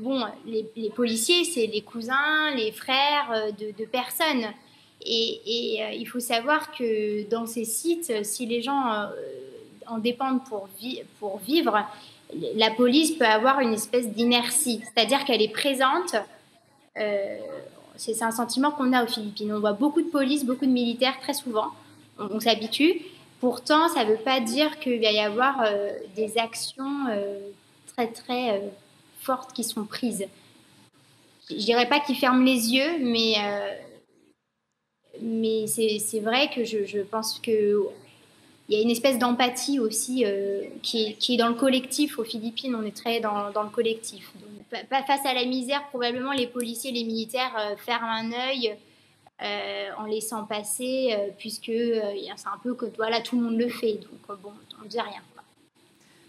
bon, 0.00 0.24
les, 0.46 0.90
policiers, 0.90 1.44
c'est 1.44 1.66
les 1.66 1.80
cousins, 1.80 2.54
les 2.56 2.72
frères 2.72 3.52
de, 3.58 3.84
personnes. 3.86 4.46
Et, 5.04 5.80
il 5.96 6.04
faut 6.06 6.20
savoir 6.20 6.72
que 6.72 7.28
dans 7.30 7.46
ces 7.46 7.64
sites, 7.64 8.24
si 8.24 8.46
les 8.46 8.62
gens 8.62 9.08
en 9.90 9.98
dépendent 9.98 10.44
pour, 10.44 10.68
vivre, 11.46 11.84
la 12.54 12.70
police 12.70 13.12
peut 13.12 13.26
avoir 13.26 13.60
une 13.60 13.74
espèce 13.74 14.08
d'inertie, 14.08 14.80
c'est-à-dire 14.84 15.24
qu'elle 15.24 15.42
est 15.42 15.52
présente. 15.52 16.14
Euh, 16.96 17.38
c'est 18.00 18.22
un 18.22 18.30
sentiment 18.30 18.70
qu'on 18.70 18.92
a 18.92 19.04
aux 19.04 19.06
Philippines. 19.06 19.52
On 19.52 19.60
voit 19.60 19.72
beaucoup 19.72 20.02
de 20.02 20.08
police, 20.08 20.44
beaucoup 20.44 20.66
de 20.66 20.70
militaires 20.70 21.18
très 21.20 21.34
souvent. 21.34 21.68
On, 22.18 22.40
s'habitue. 22.40 23.02
Pourtant, 23.40 23.88
ça 23.88 24.04
ne 24.04 24.10
veut 24.10 24.22
pas 24.22 24.40
dire 24.40 24.78
qu'il 24.80 25.00
va 25.00 25.12
y 25.12 25.20
avoir 25.20 25.62
euh, 25.62 25.90
des 26.16 26.36
actions 26.38 27.06
euh, 27.10 27.38
très 27.94 28.08
très 28.08 28.62
fortes 29.20 29.52
qui 29.52 29.64
sont 29.64 29.84
prises. 29.84 30.26
Je 31.48 31.56
dirais 31.56 31.88
pas 31.88 32.00
qu'ils 32.00 32.16
ferment 32.16 32.44
les 32.44 32.74
yeux, 32.74 32.98
mais 33.00 33.34
mais 35.20 35.66
c'est 35.66 36.20
vrai 36.20 36.48
que 36.54 36.64
je, 36.64 36.84
je 36.84 37.00
pense 37.00 37.38
que 37.40 37.86
il 38.70 38.76
y 38.76 38.78
a 38.78 38.82
une 38.84 38.90
espèce 38.90 39.18
d'empathie 39.18 39.80
aussi 39.80 40.24
euh, 40.24 40.62
qui, 40.80 41.16
est, 41.28 41.36
dans 41.36 41.48
le 41.48 41.54
collectif. 41.54 42.20
Aux 42.20 42.24
Philippines, 42.24 42.72
on 42.76 42.84
est 42.84 42.96
très 42.96 43.18
dans, 43.18 43.48
le 43.48 43.70
collectif. 43.70 44.32
face 44.88 45.26
à 45.26 45.34
la 45.34 45.44
misère, 45.44 45.88
probablement 45.88 46.30
les 46.30 46.46
policiers, 46.46 46.92
les 46.92 47.02
militaires 47.02 47.52
euh, 47.58 47.74
ferment 47.76 48.12
un 48.12 48.30
œil 48.30 48.76
euh, 49.42 49.88
en 49.98 50.04
laissant 50.04 50.44
passer, 50.44 51.16
puisque 51.36 51.72
c'est 51.72 52.46
un 52.46 52.58
peu 52.62 52.74
que 52.74 52.86
voilà, 52.96 53.20
tout 53.20 53.36
le 53.36 53.42
monde 53.42 53.58
le 53.58 53.68
fait. 53.68 53.94
Donc 53.94 54.38
bon, 54.40 54.52
on 54.80 54.84
ne 54.84 54.88
dit 54.88 55.00
rien. 55.00 55.20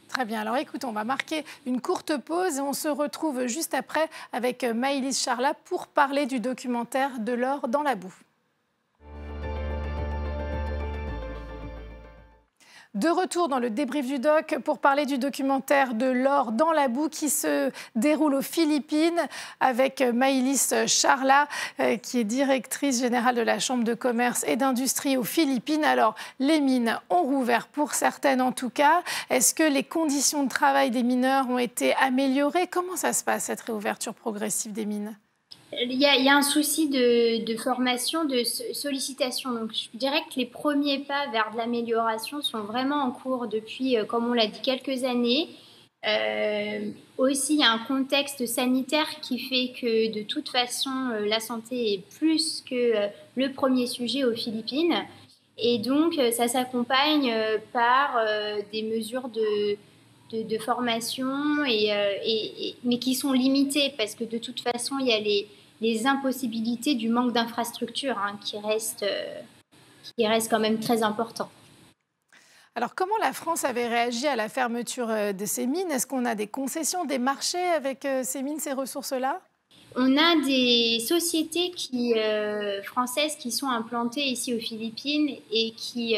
Très 0.07 0.25
bien. 0.25 0.41
Alors 0.41 0.57
écoute, 0.57 0.83
on 0.83 0.93
va 0.93 1.03
marquer 1.03 1.45
une 1.67 1.79
courte 1.79 2.17
pause 2.17 2.57
et 2.57 2.61
on 2.61 2.73
se 2.73 2.87
retrouve 2.87 3.45
juste 3.45 3.75
après 3.75 4.09
avec 4.33 4.63
Maëlys 4.63 5.21
Charlat 5.21 5.53
pour 5.65 5.85
parler 5.85 6.25
du 6.25 6.39
documentaire 6.39 7.19
De 7.19 7.33
l'or 7.33 7.67
dans 7.67 7.83
la 7.83 7.93
boue. 7.93 8.15
De 12.93 13.07
retour 13.07 13.47
dans 13.47 13.59
le 13.59 13.69
débrief 13.69 14.05
du 14.05 14.19
doc 14.19 14.57
pour 14.65 14.79
parler 14.79 15.05
du 15.05 15.17
documentaire 15.17 15.93
de 15.93 16.07
l'or 16.07 16.51
dans 16.51 16.73
la 16.73 16.89
boue 16.89 17.07
qui 17.07 17.29
se 17.29 17.71
déroule 17.95 18.35
aux 18.35 18.41
Philippines 18.41 19.21
avec 19.61 20.01
Maïlis 20.01 20.73
Charla, 20.87 21.47
euh, 21.79 21.95
qui 21.95 22.19
est 22.19 22.25
directrice 22.25 22.99
générale 22.99 23.35
de 23.35 23.41
la 23.41 23.59
Chambre 23.59 23.85
de 23.85 23.93
commerce 23.93 24.43
et 24.45 24.57
d'industrie 24.57 25.15
aux 25.15 25.23
Philippines. 25.23 25.85
Alors, 25.85 26.15
les 26.39 26.59
mines 26.59 26.99
ont 27.09 27.23
rouvert 27.23 27.67
pour 27.67 27.93
certaines 27.93 28.41
en 28.41 28.51
tout 28.51 28.69
cas. 28.69 29.03
Est-ce 29.29 29.53
que 29.53 29.63
les 29.63 29.83
conditions 29.83 30.43
de 30.43 30.49
travail 30.49 30.91
des 30.91 31.03
mineurs 31.03 31.49
ont 31.49 31.59
été 31.59 31.95
améliorées? 31.95 32.67
Comment 32.67 32.97
ça 32.97 33.13
se 33.13 33.23
passe, 33.23 33.45
cette 33.45 33.61
réouverture 33.61 34.13
progressive 34.13 34.73
des 34.73 34.85
mines? 34.85 35.15
Il 35.79 35.93
y, 35.93 36.05
a, 36.05 36.35
un 36.35 36.41
souci 36.41 36.89
de, 36.89 37.57
formation, 37.57 38.25
de 38.25 38.43
sollicitation. 38.73 39.53
Donc, 39.53 39.71
je 39.73 39.97
dirais 39.97 40.21
que 40.29 40.37
les 40.37 40.45
premiers 40.45 40.99
pas 40.99 41.27
vers 41.31 41.51
de 41.53 41.57
l'amélioration 41.57 42.41
sont 42.41 42.63
vraiment 42.63 43.03
en 43.03 43.11
cours 43.11 43.47
depuis, 43.47 43.97
euh, 43.97 44.03
comme 44.03 44.29
on 44.29 44.33
l'a 44.33 44.47
dit, 44.47 44.61
quelques 44.61 45.05
années. 45.05 45.49
Euh, 46.05 46.89
aussi, 47.17 47.53
il 47.53 47.59
y 47.61 47.63
a 47.63 47.71
un 47.71 47.77
contexte 47.79 48.45
sanitaire 48.47 49.07
qui 49.21 49.39
fait 49.39 49.71
que 49.79 50.11
de 50.11 50.23
toute 50.23 50.49
façon, 50.49 50.89
euh, 51.13 51.25
la 51.25 51.39
santé 51.39 51.93
est 51.93 52.03
plus 52.17 52.63
que 52.69 53.09
le 53.35 53.53
premier 53.53 53.87
sujet 53.87 54.25
aux 54.25 54.35
Philippines. 54.35 54.95
Et 55.57 55.77
donc, 55.77 56.19
ça 56.33 56.47
s'accompagne 56.47 57.31
par 57.71 58.17
des 58.71 58.81
mesures 58.81 59.29
de, 59.29 59.77
de, 60.41 60.57
formation, 60.57 61.63
et, 61.67 62.75
mais 62.83 62.97
qui 62.97 63.13
sont 63.13 63.31
limitées 63.31 63.93
parce 63.95 64.15
que 64.15 64.23
de 64.23 64.39
toute 64.39 64.59
façon, 64.61 64.95
il 64.99 65.07
y 65.07 65.13
a 65.13 65.19
les, 65.19 65.47
les 65.81 66.05
impossibilités 66.05 66.95
du 66.95 67.09
manque 67.09 67.33
d'infrastructures 67.33 68.17
hein, 68.17 68.37
qui, 68.43 68.57
reste, 68.59 69.03
euh, 69.03 69.41
qui 70.15 70.25
reste 70.27 70.49
quand 70.49 70.59
même 70.59 70.79
très 70.79 71.03
important. 71.03 71.49
Alors, 72.75 72.95
comment 72.95 73.17
la 73.19 73.33
France 73.33 73.65
avait 73.65 73.87
réagi 73.87 74.27
à 74.27 74.37
la 74.37 74.47
fermeture 74.47 75.09
euh, 75.09 75.33
de 75.33 75.45
ces 75.45 75.67
mines? 75.67 75.91
Est-ce 75.91 76.07
qu'on 76.07 76.23
a 76.23 76.35
des 76.35 76.47
concessions, 76.47 77.03
des 77.03 77.17
marchés 77.17 77.57
avec 77.75 78.05
euh, 78.05 78.21
ces 78.23 78.43
mines, 78.43 78.59
ces 78.59 78.71
ressources-là? 78.71 79.41
On 79.97 80.15
a 80.17 80.37
des 80.45 81.03
sociétés 81.05 81.71
qui, 81.71 82.13
françaises 82.85 83.35
qui 83.35 83.51
sont 83.51 83.67
implantées 83.67 84.23
ici 84.23 84.53
aux 84.53 84.59
Philippines 84.59 85.35
et 85.51 85.71
qui, 85.71 86.15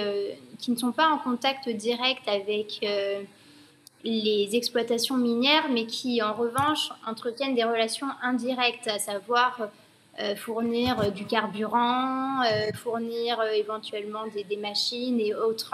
qui 0.60 0.70
ne 0.70 0.76
sont 0.76 0.92
pas 0.92 1.08
en 1.08 1.18
contact 1.18 1.68
direct 1.70 2.22
avec 2.28 2.86
les 4.04 4.56
exploitations 4.56 5.18
minières, 5.18 5.70
mais 5.70 5.86
qui 5.86 6.22
en 6.22 6.34
revanche 6.34 6.90
entretiennent 7.06 7.56
des 7.56 7.64
relations 7.64 8.08
indirectes, 8.22 8.88
à 8.88 9.00
savoir 9.00 9.70
euh, 10.20 10.36
fournir 10.36 11.12
du 11.12 11.26
carburant, 11.26 12.44
euh, 12.44 12.72
fournir 12.76 13.40
euh, 13.40 13.50
éventuellement 13.54 14.26
des, 14.28 14.58
machines 14.58 15.20
et 15.20 15.34
autres. 15.34 15.74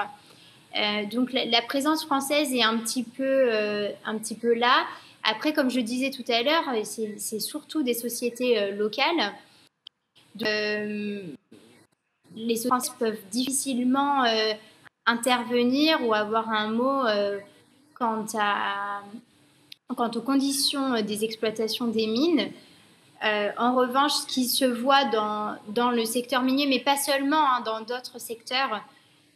donc 1.11 1.33
la, 1.33 1.61
présence 1.61 2.05
française 2.05 2.53
est 2.53 2.63
un 2.63 2.77
petit 2.77 3.03
peu, 3.03 3.51
un 4.05 4.17
petit 4.17 4.35
peu 4.35 4.53
là. 4.53 4.85
Après, 5.23 5.51
comme 5.51 5.69
je 5.69 5.81
disais 5.81 6.09
tout 6.11 6.23
à 6.31 6.41
l'heure, 6.41 6.63
c'est 6.85 7.39
surtout 7.41 7.83
des 7.83 7.93
sociétés 7.93 8.71
locales. 8.71 9.33
les 10.39 11.35
sociétés 12.55 12.91
peuvent 12.97 13.21
difficilement 13.31 14.23
intervenir 15.05 15.99
ou 16.05 16.13
avoir 16.13 16.49
un 16.49 16.69
mot 16.69 17.03
quant, 17.99 18.25
à, 18.39 19.01
quant 19.95 20.09
aux 20.09 20.21
conditions 20.21 21.01
des 21.01 21.23
exploitations 21.23 21.87
des 21.87 22.07
mines. 22.07 22.49
Euh, 23.23 23.49
en 23.57 23.75
revanche, 23.75 24.13
ce 24.13 24.25
qui 24.25 24.45
se 24.45 24.63
voit 24.63 25.05
dans, 25.05 25.57
dans 25.67 25.91
le 25.91 26.05
secteur 26.05 26.41
minier, 26.41 26.67
mais 26.67 26.79
pas 26.79 26.95
seulement, 26.95 27.43
hein, 27.53 27.61
dans 27.65 27.81
d'autres 27.81 28.19
secteurs, 28.19 28.81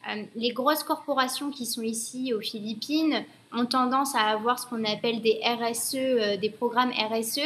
euh, 0.10 0.24
les 0.36 0.52
grosses 0.52 0.84
corporations 0.84 1.50
qui 1.50 1.66
sont 1.66 1.82
ici 1.82 2.34
aux 2.34 2.40
Philippines 2.40 3.26
ont 3.52 3.66
tendance 3.66 4.16
à 4.16 4.22
avoir 4.22 4.58
ce 4.58 4.68
qu'on 4.68 4.84
appelle 4.86 5.22
des 5.22 5.40
RSE, 5.44 5.96
euh, 5.96 6.38
des 6.38 6.50
programmes 6.50 6.92
RSE. 6.92 7.42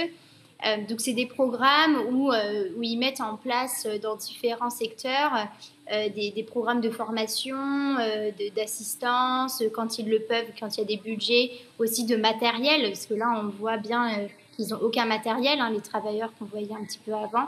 Donc, 0.90 1.02
c'est 1.02 1.14
des 1.14 1.28
programmes 1.28 1.98
où, 2.10 2.32
où, 2.32 2.84
ils 2.84 2.98
mettent 2.98 3.22
en 3.22 3.38
place 3.38 3.88
dans 4.02 4.16
différents 4.16 4.72
secteurs 4.72 5.48
euh, 5.94 6.10
des, 6.10 6.44
programmes 6.44 6.82
de 6.82 6.90
formation, 6.90 7.56
euh, 7.56 8.32
d'assistance, 8.54 9.64
quand 9.74 9.98
ils 9.98 10.10
le 10.10 10.20
peuvent, 10.20 10.48
quand 10.60 10.76
il 10.76 10.82
y 10.82 10.84
a 10.84 10.86
des 10.86 10.98
budgets, 10.98 11.52
aussi 11.80 12.04
de 12.04 12.18
matériel, 12.18 12.82
parce 12.90 13.06
que 13.06 13.14
là, 13.14 13.42
on 13.42 13.48
voit 13.48 13.78
bien 13.78 14.10
euh, 14.10 14.28
qu'ils 14.54 14.70
n'ont 14.70 14.82
aucun 14.82 15.06
matériel, 15.06 15.62
hein, 15.62 15.70
les 15.70 15.80
travailleurs 15.80 16.32
qu'on 16.38 16.44
voyait 16.44 16.74
un 16.74 16.84
petit 16.84 17.00
peu 17.00 17.14
avant. 17.14 17.48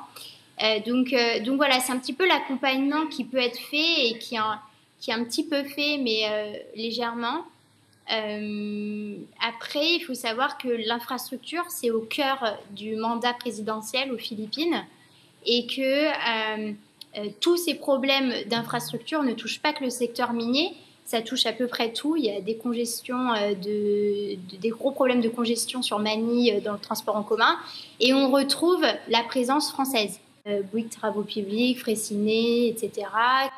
donc, 0.85 1.13
voilà, 1.57 1.81
c'est 1.81 1.91
un 1.91 1.97
petit 1.97 2.13
peu 2.13 2.25
l'accompagnement 2.25 3.07
qui 3.07 3.25
peut 3.25 3.39
être 3.39 3.59
fait 3.59 4.07
et 4.07 4.17
qui 4.17 4.35
est 4.35 5.13
un 5.13 5.23
petit 5.25 5.43
peu 5.43 5.63
fait, 5.63 5.97
mais 5.97 6.63
légèrement. 6.75 7.43
Après, 8.09 9.95
il 9.95 10.03
faut 10.05 10.15
savoir 10.15 10.57
que 10.57 10.67
l'infrastructure, 10.67 11.63
c'est 11.69 11.91
au 11.91 12.01
cœur 12.01 12.57
du 12.71 12.95
mandat 12.95 13.33
présidentiel 13.33 14.11
aux 14.11 14.17
Philippines 14.17 14.83
et 15.45 15.65
que 15.67 16.71
euh, 17.17 17.29
tous 17.39 17.57
ces 17.57 17.75
problèmes 17.75 18.33
d'infrastructure 18.47 19.23
ne 19.23 19.33
touchent 19.33 19.61
pas 19.61 19.73
que 19.73 19.83
le 19.83 19.89
secteur 19.89 20.33
minier, 20.33 20.73
ça 21.05 21.21
touche 21.21 21.45
à 21.47 21.53
peu 21.53 21.65
près 21.65 21.91
tout. 21.91 22.15
Il 22.15 22.25
y 22.25 22.29
a 22.29 22.39
des 22.39 22.55
congestions, 22.55 23.33
euh, 23.33 23.55
de, 23.55 24.37
des 24.57 24.69
gros 24.69 24.91
problèmes 24.91 25.21
de 25.21 25.29
congestion 25.29 25.81
sur 25.81 25.97
Manille 25.99 26.53
euh, 26.53 26.61
dans 26.61 26.73
le 26.73 26.79
transport 26.79 27.15
en 27.15 27.23
commun. 27.23 27.57
Et 27.99 28.13
on 28.13 28.29
retrouve 28.29 28.85
la 29.07 29.23
présence 29.23 29.71
française. 29.71 30.19
Bouygues 30.71 30.89
Travaux 30.89 31.23
Publics, 31.23 31.79
Fraissinet, 31.79 32.67
etc., 32.69 33.07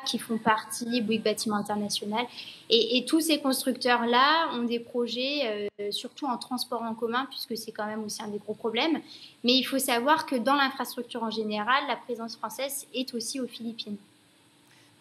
qui 0.06 0.18
font 0.18 0.38
partie, 0.38 1.00
Bouygues 1.00 1.22
Bâtiment 1.22 1.56
International. 1.56 2.26
Et, 2.70 3.04
tous 3.06 3.20
ces 3.20 3.38
constructeurs-là 3.38 4.50
ont 4.54 4.62
des 4.62 4.78
projets, 4.78 5.68
surtout 5.90 6.26
en 6.26 6.38
transport 6.38 6.82
en 6.82 6.94
commun, 6.94 7.26
puisque 7.28 7.56
c'est 7.56 7.72
quand 7.72 7.86
même 7.86 8.02
aussi 8.04 8.22
un 8.22 8.28
des 8.28 8.38
gros 8.38 8.54
problèmes. 8.54 9.00
Mais 9.44 9.54
il 9.54 9.64
faut 9.64 9.78
savoir 9.78 10.26
que 10.26 10.36
dans 10.36 10.54
l'infrastructure 10.54 11.22
en 11.22 11.30
général, 11.30 11.82
la 11.88 11.96
présence 11.96 12.36
française 12.36 12.86
est 12.94 13.14
aussi 13.14 13.40
aux 13.40 13.46
Philippines. 13.46 13.96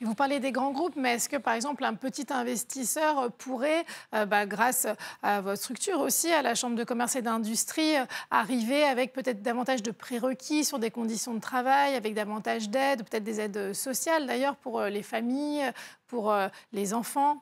Vous 0.04 0.16
parlez 0.16 0.40
des 0.40 0.52
grands 0.52 0.72
groupes, 0.72 0.96
mais 0.96 1.14
est-ce 1.14 1.30
que 1.30 1.38
par 1.38 1.54
exemple 1.54 1.84
un 1.84 1.94
petit 1.94 2.26
investisseur 2.32 3.32
pourrait, 3.34 3.86
euh, 4.16 4.26
bah, 4.26 4.48
grâce 4.48 4.88
à 5.22 5.42
votre 5.42 5.62
structure 5.62 6.00
aussi, 6.00 6.32
à 6.32 6.42
la 6.42 6.56
Chambre 6.56 6.76
de 6.76 6.84
commerce 6.84 7.16
et 7.16 7.22
d'industrie, 7.22 7.96
euh, 7.96 8.06
arriver 8.32 8.84
avec 8.84 9.14
peut-être 9.14 9.44
davantage 9.44 9.84
de 9.84 9.92
prérequis 9.92 10.66
sur 10.66 10.80
des 10.80 10.90
conditions 10.90 11.36
de 11.36 11.40
travail, 11.40 11.94
avec 11.94 12.16
davantage 12.16 12.70
d'aides, 12.70 13.04
peut-être 13.08 13.24
des 13.24 13.40
aides 13.42 13.74
sociales 13.74 14.26
d'ailleurs 14.26 14.56
pour 14.56 14.80
euh, 14.80 14.90
les 14.90 15.04
familles, 15.04 15.72
pour 16.08 16.34
les 16.74 16.94
enfants? 16.94 17.38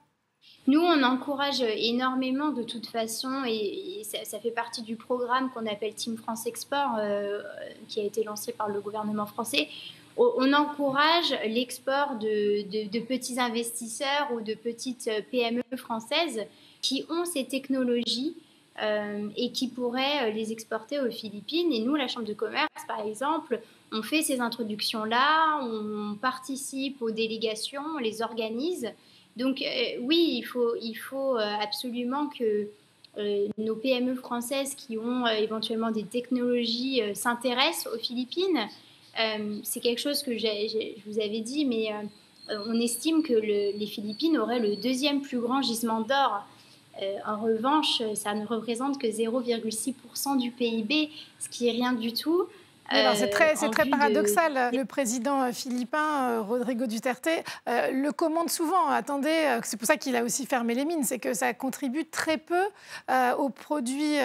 Nous, 0.67 0.81
on 0.81 1.01
encourage 1.03 1.61
énormément 1.61 2.49
de 2.49 2.63
toute 2.63 2.87
façon, 2.87 3.43
et, 3.47 4.03
ça, 4.03 4.39
fait 4.39 4.51
partie 4.51 4.81
du 4.81 4.95
programme 4.95 5.49
qu'on 5.51 5.65
appelle 5.65 5.95
Team 5.95 6.17
France 6.17 6.45
Export, 6.45 6.99
qui 7.87 7.99
a 7.99 8.03
été 8.03 8.23
lancé 8.23 8.51
par 8.51 8.69
le 8.69 8.79
gouvernement 8.79 9.25
français, 9.25 9.69
on 10.19 10.53
encourage 10.53 11.33
l'export 11.45 12.15
de, 12.19 12.99
petits 12.99 13.39
investisseurs 13.39 14.29
ou 14.33 14.41
de 14.41 14.53
petites 14.53 15.09
PME 15.31 15.63
françaises 15.77 16.41
qui 16.81 17.05
ont 17.09 17.25
ces 17.25 17.45
technologies 17.45 18.35
euh, 18.81 19.29
et 19.35 19.51
qui 19.51 19.67
pourraient 19.67 20.31
les 20.31 20.51
exporter 20.51 20.99
aux 20.99 21.11
Philippines. 21.11 21.71
Et 21.71 21.79
nous, 21.79 21.95
la 21.95 22.07
Chambre 22.07 22.25
de 22.25 22.33
commerce, 22.33 22.67
par 22.87 23.01
exemple, 23.01 23.59
on 23.91 24.01
fait 24.01 24.21
ces 24.21 24.39
introductions-là, 24.39 25.61
on 25.63 26.15
participe 26.15 27.01
aux 27.01 27.11
délégations, 27.11 27.81
on 27.95 27.99
les 27.99 28.21
organise. 28.21 28.89
Donc 29.35 29.61
euh, 29.61 29.99
oui, 30.01 30.35
il 30.37 30.43
faut, 30.43 30.75
il 30.81 30.95
faut 30.95 31.37
euh, 31.37 31.55
absolument 31.61 32.27
que 32.27 32.67
nos 33.57 33.75
PME 33.75 34.15
françaises 34.15 34.75
qui 34.75 34.97
ont 34.97 35.27
éventuellement 35.27 35.91
des 35.91 36.05
technologies 36.05 37.01
s'intéressent 37.15 37.93
aux 37.93 37.97
Philippines. 37.97 38.69
Euh, 39.19 39.59
c'est 39.63 39.79
quelque 39.79 39.99
chose 39.99 40.23
que 40.23 40.37
je 40.37 41.01
vous 41.05 41.19
avais 41.19 41.41
dit, 41.41 41.65
mais 41.65 41.91
euh, 41.91 42.63
on 42.67 42.79
estime 42.79 43.21
que 43.21 43.33
les 43.33 43.87
Philippines 43.87 44.37
auraient 44.37 44.59
le 44.59 44.75
deuxième 44.75 45.21
plus 45.21 45.39
grand 45.39 45.61
gisement 45.61 46.01
d'or. 46.01 46.45
Euh, 47.01 47.15
en 47.25 47.41
revanche, 47.41 48.01
ça 48.15 48.33
ne 48.33 48.45
représente 48.45 48.99
que 48.99 49.07
0,6% 49.07 50.37
du 50.37 50.51
PIB, 50.51 51.09
ce 51.39 51.49
qui 51.49 51.67
est 51.67 51.71
rien 51.71 51.93
du 51.93 52.13
tout. 52.13 52.47
c'est 52.91 53.29
très, 53.29 53.55
très 53.55 53.89
paradoxal. 53.89 54.71
Le 54.73 54.83
président 54.83 55.51
philippin, 55.53 56.41
Rodrigo 56.41 56.87
Duterte, 56.87 57.29
le 57.67 58.11
commande 58.11 58.49
souvent. 58.49 58.87
Attendez, 58.87 59.59
c'est 59.63 59.77
pour 59.77 59.87
ça 59.87 59.97
qu'il 59.97 60.15
a 60.15 60.23
aussi 60.23 60.45
fermé 60.45 60.75
les 60.75 60.85
mines, 60.85 61.03
c'est 61.03 61.19
que 61.19 61.33
ça 61.33 61.53
contribue 61.53 62.05
très 62.05 62.37
peu 62.37 62.63
au 63.37 63.49
PIB 63.49 64.19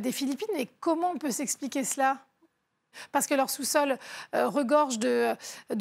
des 0.00 0.12
Philippines. 0.12 0.56
Et 0.56 0.68
comment 0.80 1.12
on 1.14 1.18
peut 1.18 1.32
s'expliquer 1.32 1.82
cela? 1.82 2.18
Parce 3.12 3.26
que 3.26 3.34
leur 3.34 3.50
sous-sol 3.50 3.98
euh, 4.34 4.48
regorge 4.48 4.98
de, 4.98 5.36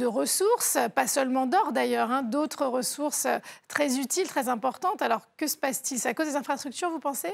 ressources, 0.06 0.78
pas 0.96 1.08
seulement 1.08 1.46
d'or 1.46 1.72
d'ailleurs, 1.72 2.12
hein, 2.12 2.24
d'autres 2.24 2.66
ressources 2.66 3.26
euh, 3.26 3.40
très 3.68 3.98
utiles, 3.98 4.28
très 4.28 4.50
importantes. 4.50 5.02
Alors 5.02 5.22
que 5.38 5.48
se 5.48 5.58
passe-t-il? 5.58 6.00
C'est 6.00 6.10
à 6.10 6.14
cause 6.14 6.28
des 6.28 6.36
infrastructures, 6.36 6.90
vous 6.90 7.00
pensez? 7.00 7.34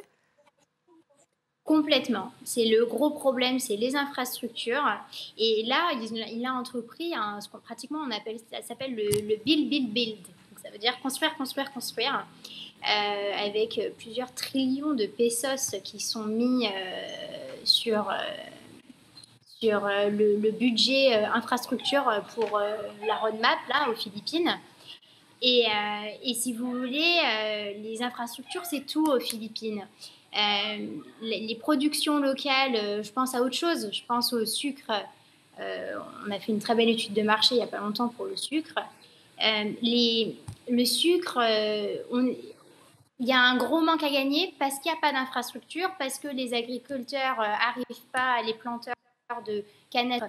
Complètement. 1.64 2.34
C'est 2.44 2.66
le 2.66 2.86
gros 2.86 3.12
problème, 3.12 3.58
c'est 3.60 3.78
les 3.78 3.96
infrastructures. 3.96 4.84
Et 5.38 5.64
là, 5.66 5.92
il, 5.94 6.46
a 6.46 6.54
entrepris 6.54 7.14
ce 7.40 7.48
qu'on 7.48 7.60
pratiquement 7.60 8.00
on 8.00 8.12
appelle, 8.12 8.38
ça 8.52 8.62
s'appelle 8.62 8.94
le, 8.94 9.38
build, 9.46 9.70
build, 9.70 9.94
build. 9.94 10.18
ça 10.62 10.70
veut 10.72 10.78
dire 10.78 11.00
construire, 11.02 11.38
construire, 11.38 11.72
construire, 11.72 12.26
euh, 12.84 13.46
avec 13.46 13.80
plusieurs 13.98 14.34
trillions 14.34 14.94
de 14.94 15.06
pesos 15.06 15.78
qui 15.86 16.02
sont 16.02 16.26
mis 16.26 16.68
sur 17.64 18.12
sur 19.64 19.86
euh, 19.86 20.10
le, 20.10 20.52
budget 20.52 21.16
euh, 21.16 21.32
infrastructure 21.34 22.08
euh, 22.10 22.20
pour 22.36 22.60
la 23.08 23.16
roadmap 23.16 23.60
là 23.70 23.90
aux 23.90 23.96
Philippines. 23.96 24.60
Et, 25.42 25.66
et 26.24 26.34
si 26.36 26.54
vous 26.54 26.72
voulez, 26.72 27.20
les 27.84 28.02
infrastructures, 28.02 28.64
c'est 28.64 28.86
tout 28.86 29.06
aux 29.08 29.20
Philippines. 29.20 29.86
les, 31.22 31.56
productions 31.60 32.18
locales, 32.20 33.04
je 33.04 33.12
pense 33.12 33.36
à 33.36 33.42
autre 33.42 33.56
chose. 33.56 33.90
Je 33.92 34.04
pense 34.08 34.32
au 34.32 34.46
sucre. 34.46 34.90
on 35.60 36.32
a 36.32 36.40
fait 36.40 36.54
une 36.54 36.60
très 36.60 36.76
belle 36.76 36.88
étude 36.88 37.14
de 37.14 37.24
marché 37.24 37.56
il 37.56 37.58
n'y 37.58 37.64
a 37.66 37.68
pas 37.68 37.82
longtemps 37.82 38.08
pour 38.08 38.26
le 38.28 38.38
sucre. 38.38 38.76
les, 39.82 40.38
le 40.70 40.86
sucre, 40.86 41.40
il 43.20 43.28
y 43.28 43.34
a 43.34 43.42
un 43.42 43.58
gros 43.58 43.82
manque 43.82 44.04
à 44.04 44.10
gagner 44.10 44.54
parce 44.60 44.80
qu'il 44.80 44.94
n'y 44.94 44.98
a 44.98 45.02
pas 45.02 45.12
d'infrastructure, 45.12 45.90
parce 46.00 46.20
que 46.20 46.30
les 46.30 46.54
agriculteurs 46.54 47.36
n'arrivent 47.38 48.08
pas, 48.14 48.42
les 48.44 48.54
planteurs 48.54 48.96
de 49.42 49.64
canettes 49.90 50.24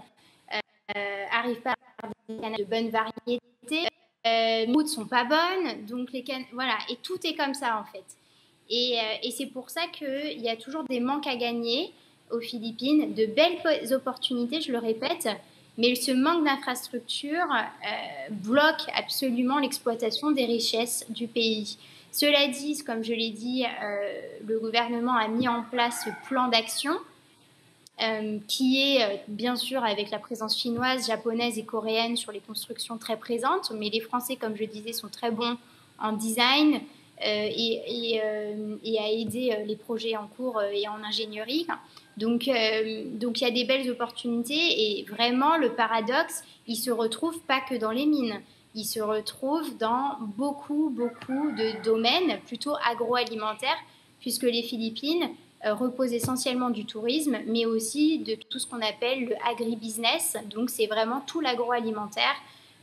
euh, 0.96 1.24
arrivent 1.30 1.62
pas 1.62 1.74
à 2.02 2.08
des 2.28 2.36
canettes 2.40 2.60
de 2.60 2.64
bonne 2.64 2.90
variété. 2.90 3.88
Euh, 4.26 4.64
les 4.66 4.66
ne 4.66 4.86
sont 4.86 5.06
pas 5.06 5.24
bonnes, 5.24 5.84
donc 5.86 6.10
les 6.12 6.24
voilà, 6.52 6.78
et 6.88 6.96
tout 6.96 7.18
est 7.24 7.34
comme 7.34 7.52
ça 7.52 7.78
en 7.78 7.84
fait. 7.84 8.04
Et, 8.70 8.98
euh, 8.98 9.02
et 9.22 9.30
c'est 9.30 9.46
pour 9.46 9.68
ça 9.68 9.82
qu'il 9.92 10.40
y 10.40 10.48
a 10.48 10.56
toujours 10.56 10.84
des 10.84 11.00
manques 11.00 11.26
à 11.26 11.36
gagner 11.36 11.92
aux 12.30 12.40
Philippines, 12.40 13.12
de 13.12 13.26
belles 13.26 13.92
opportunités, 13.92 14.62
je 14.62 14.72
le 14.72 14.78
répète, 14.78 15.28
mais 15.76 15.94
ce 15.94 16.10
manque 16.10 16.44
d'infrastructures 16.44 17.52
euh, 17.52 18.30
bloque 18.30 18.88
absolument 18.94 19.58
l'exploitation 19.58 20.30
des 20.30 20.46
richesses 20.46 21.04
du 21.10 21.26
pays. 21.26 21.76
Cela 22.10 22.48
dit, 22.48 22.82
comme 22.82 23.02
je 23.02 23.12
l'ai 23.12 23.30
dit, 23.30 23.64
le 24.46 24.60
gouvernement 24.60 25.16
a 25.16 25.26
mis 25.26 25.48
en 25.48 25.64
place 25.64 26.04
ce 26.04 26.28
plan 26.28 26.46
d'action 26.46 26.92
euh, 28.02 28.38
qui 28.48 28.82
est 28.82 29.04
euh, 29.04 29.16
bien 29.28 29.54
sûr 29.54 29.84
avec 29.84 30.10
la 30.10 30.18
présence 30.18 30.58
chinoise, 30.58 31.06
japonaise 31.06 31.58
et 31.58 31.64
coréenne 31.64 32.16
sur 32.16 32.32
les 32.32 32.40
constructions 32.40 32.98
très 32.98 33.16
présentes, 33.16 33.70
mais 33.70 33.88
les 33.88 34.00
Français, 34.00 34.34
comme 34.34 34.56
je 34.56 34.64
disais, 34.64 34.92
sont 34.92 35.06
très 35.08 35.30
bons 35.30 35.56
en 36.00 36.10
design 36.10 36.74
euh, 36.74 36.80
et, 37.24 38.18
et, 38.82 38.98
à 38.98 39.08
aider 39.08 39.56
les 39.64 39.76
projets 39.76 40.16
en 40.16 40.26
cours 40.26 40.60
et 40.60 40.88
en 40.88 41.04
ingénierie. 41.04 41.68
Donc, 42.16 42.50
donc 43.12 43.40
il 43.40 43.44
y 43.44 43.46
a 43.46 43.52
des 43.52 43.64
belles 43.64 43.88
opportunités 43.88 44.98
et 44.98 45.04
vraiment 45.04 45.56
le 45.56 45.72
paradoxe, 45.74 46.42
il 46.66 46.76
se 46.76 46.90
retrouve 46.90 47.40
pas 47.42 47.60
que 47.60 47.76
dans 47.76 47.92
les 47.92 48.06
mines. 48.06 48.40
Il 48.74 48.84
se 48.84 48.98
retrouve 48.98 49.76
dans 49.78 50.16
beaucoup, 50.36 50.90
beaucoup 50.90 51.52
de 51.52 51.80
domaines 51.84 52.40
plutôt 52.44 52.74
agroalimentaires, 52.84 53.78
puisque 54.18 54.42
les 54.42 54.62
Philippines 54.62 55.30
repose 55.72 56.12
essentiellement 56.12 56.70
du 56.70 56.84
tourisme, 56.84 57.38
mais 57.46 57.64
aussi 57.64 58.18
de 58.18 58.34
tout 58.34 58.58
ce 58.58 58.66
qu'on 58.66 58.82
appelle 58.82 59.24
le 59.24 59.34
agribusiness. 59.48 60.36
Donc, 60.50 60.70
c'est 60.70 60.86
vraiment 60.86 61.20
tout 61.20 61.40
l'agroalimentaire 61.40 62.34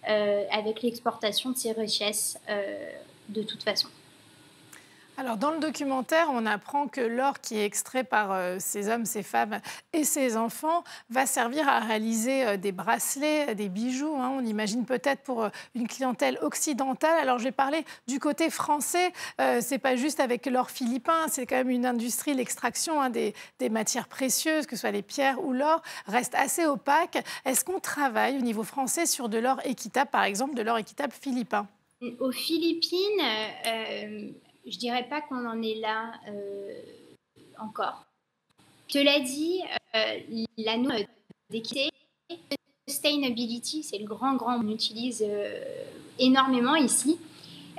euh, 0.10 0.44
avec 0.52 0.82
l'exportation 0.82 1.52
de 1.52 1.58
ces 1.58 1.74
richesses 1.74 2.40
euh, 2.50 2.90
de 3.30 3.44
toute 3.44 3.64
façon. 3.64 3.88
Alors, 5.18 5.38
dans 5.38 5.52
le 5.52 5.60
documentaire, 5.60 6.28
on 6.32 6.46
apprend 6.46 6.88
que 6.88 7.02
l'or 7.02 7.42
qui 7.42 7.58
est 7.58 7.66
extrait 7.66 8.04
par 8.04 8.32
euh, 8.32 8.58
ces 8.60 8.90
hommes, 8.90 9.06
ces 9.06 9.24
femmes 9.24 9.60
et 9.94 10.04
ces 10.04 10.38
enfants 10.38 10.84
va 11.10 11.26
servir 11.26 11.68
à 11.68 11.80
réaliser 11.80 12.46
euh, 12.46 12.58
des 12.58 12.72
bracelets, 12.72 13.54
des 13.54 13.70
bijoux. 13.70 14.16
Hein. 14.18 14.32
on 14.36 14.46
imagine 14.46 14.86
peut-être 14.86 15.22
pour 15.22 15.44
euh, 15.44 15.50
une 15.76 15.88
clientèle 15.88 16.40
occidentale. 16.42 17.20
Alors, 17.20 17.40
je 17.40 17.44
vais 17.44 17.52
parler 17.52 17.86
du 18.08 18.20
côté 18.20 18.50
français. 18.50 19.12
c'est 19.60 19.80
pas 19.80 19.96
juste 19.96 20.20
avec 20.20 20.46
l'or 20.46 20.72
philippin, 20.72 21.28
c'est 21.30 21.46
quand 21.46 21.58
même 21.58 21.70
une 21.70 21.86
industrie, 21.86 22.34
l'extraction 22.34 23.02
hein, 23.02 23.10
des, 23.10 23.34
des, 23.60 23.70
matières 23.70 24.08
précieuses, 24.08 24.66
que 24.66 24.76
ce 24.76 24.82
soit 24.82 24.92
les 24.92 25.02
pierres 25.02 25.44
ou 25.44 25.54
l'or, 25.54 25.82
reste 26.08 26.36
assez 26.36 26.66
opaque. 26.66 27.24
Est-ce 27.46 27.66
qu'on 27.66 27.80
travaille 27.80 28.38
au 28.38 28.42
niveau 28.42 28.64
français 28.64 29.06
sur 29.06 29.30
de 29.30 29.38
l'or 29.38 29.60
équitable, 29.66 30.10
par 30.10 30.24
exemple, 30.24 30.56
de 30.56 30.62
l'or 30.62 30.78
équitable 30.78 31.14
philippin? 31.14 31.68
Aux 32.20 32.32
Philippines, 32.32 33.22
je 34.66 34.78
dirais 34.78 35.08
pas 35.10 35.22
qu'on 35.22 35.46
en 35.46 35.62
est 35.62 35.76
là 35.76 36.14
euh, 36.28 36.74
encore. 37.60 38.06
Cela 38.88 39.20
dit, 39.20 39.62
euh, 39.96 40.20
la 40.58 40.78
notion 40.78 41.08
d'équité, 41.50 41.90
sustainability, 42.88 43.84
c'est 43.84 43.98
le 43.98 44.06
grand, 44.06 44.36
grand, 44.36 44.60
on 44.60 44.70
utilise 44.70 45.24
euh, 45.26 45.84
énormément 46.20 46.76
ici, 46.76 47.18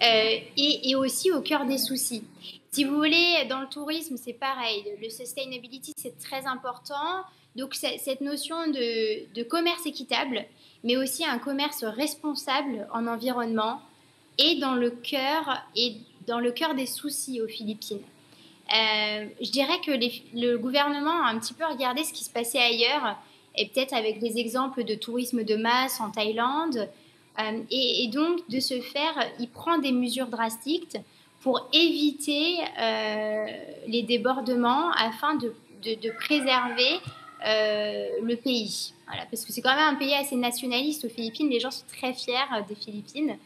et, 0.00 0.96
aussi 0.96 1.30
au 1.30 1.42
cœur 1.42 1.64
des 1.64 1.78
soucis. 1.78 2.24
Si 2.72 2.84
vous 2.84 2.96
voulez, 2.96 3.44
dans 3.48 3.60
le 3.60 3.68
tourisme, 3.68 4.16
c'est 4.16 4.32
pareil. 4.32 4.84
Le 5.00 5.10
sustainability, 5.10 5.92
c'est 5.96 6.18
très 6.18 6.46
important. 6.46 7.22
Donc, 7.54 7.74
cette 7.74 8.20
notion 8.20 8.66
de, 8.68 9.32
de, 9.32 9.42
commerce 9.44 9.86
équitable, 9.86 10.44
mais 10.82 10.96
aussi 10.96 11.24
un 11.24 11.38
commerce 11.38 11.84
responsable 11.84 12.88
en 12.92 13.06
environnement, 13.06 13.80
et 14.38 14.58
dans 14.58 14.74
le 14.74 14.90
cœur 14.90 15.62
et 15.76 15.98
dans 16.26 16.38
le 16.38 16.52
cœur 16.52 16.74
des 16.74 16.86
soucis 16.86 17.40
aux 17.40 17.48
Philippines. 17.48 18.00
Euh, 18.72 19.26
je 19.40 19.50
dirais 19.50 19.80
que 19.84 19.90
le 20.34 20.56
gouvernement 20.56 21.24
a 21.24 21.30
un 21.30 21.38
petit 21.38 21.54
peu 21.54 21.64
regardé 21.66 22.04
ce 22.04 22.12
qui 22.12 22.24
se 22.24 22.30
passait 22.30 22.60
ailleurs, 22.60 23.16
et 23.56 23.66
peut-être 23.68 23.92
avec 23.92 24.18
des 24.18 24.38
exemples 24.38 24.84
de 24.84 24.94
tourisme 24.94 25.44
de 25.44 25.56
masse 25.56 26.00
en 26.00 26.10
Thaïlande. 26.10 26.88
Euh, 27.38 27.60
et, 27.70 28.08
donc, 28.08 28.48
de 28.48 28.60
ce 28.60 28.80
faire, 28.80 29.14
il 29.38 29.48
prend 29.48 29.78
des 29.78 29.92
mesures 29.92 30.28
drastiques 30.28 30.96
pour 31.40 31.68
éviter 31.72 32.58
euh, 32.80 33.46
les 33.88 34.02
débordements 34.02 34.90
afin 34.92 35.34
de 35.34 35.52
préserver 36.18 37.00
le 37.44 38.34
pays. 38.34 38.92
Parce 39.30 39.44
que 39.44 39.52
c'est 39.52 39.60
quand 39.60 39.74
même 39.74 39.94
un 39.94 39.98
pays 39.98 40.14
assez 40.14 40.36
nationaliste 40.36 41.04
aux 41.04 41.08
Philippines. 41.08 41.48
Les 41.48 41.60
gens 41.60 41.70
sont 41.70 41.84
très 41.86 42.12
fiers 42.14 42.34
euh, 42.54 42.62
des 42.68 42.74
Philippines 42.74 43.36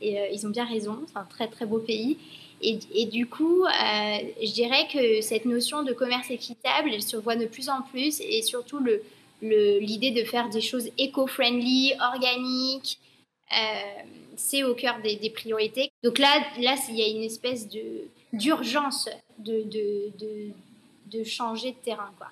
et 0.00 0.20
euh, 0.20 0.28
ils 0.32 0.46
ont 0.46 0.50
bien 0.50 0.64
raison. 0.64 1.00
C'est 1.06 1.16
un 1.16 1.24
très 1.24 1.48
très 1.48 1.66
beau 1.66 1.78
pays. 1.78 2.18
Et, 2.66 3.04
du 3.04 3.26
coup, 3.26 3.64
euh, 3.64 4.18
je 4.42 4.52
dirais 4.52 4.88
que 4.90 5.20
cette 5.20 5.44
notion 5.44 5.82
de 5.82 5.92
commerce 5.92 6.30
équitable, 6.30 6.92
elle 6.94 7.02
se 7.02 7.18
voit 7.18 7.36
de 7.36 7.44
plus 7.44 7.68
en 7.68 7.82
plus 7.82 8.22
et 8.22 8.40
surtout 8.40 8.78
l'idée 9.42 10.12
de 10.12 10.24
faire 10.24 10.48
des 10.48 10.62
choses 10.62 10.88
éco-friendly, 10.96 11.92
organiques, 12.00 12.98
c'est 14.36 14.62
au 14.62 14.74
cœur 14.74 14.98
des, 15.02 15.28
priorités. 15.28 15.92
Donc 16.02 16.18
là, 16.18 16.42
là, 16.58 16.76
il 16.88 16.94
y 16.94 17.02
a 17.02 17.08
une 17.08 17.24
espèce 17.24 17.68
d'urgence 18.32 19.10
de, 19.38 19.64
de, 19.64 20.12
de, 20.18 21.18
de 21.18 21.22
changer 21.22 21.72
de 21.72 21.84
terrain. 21.84 22.12
Quoi. 22.16 22.28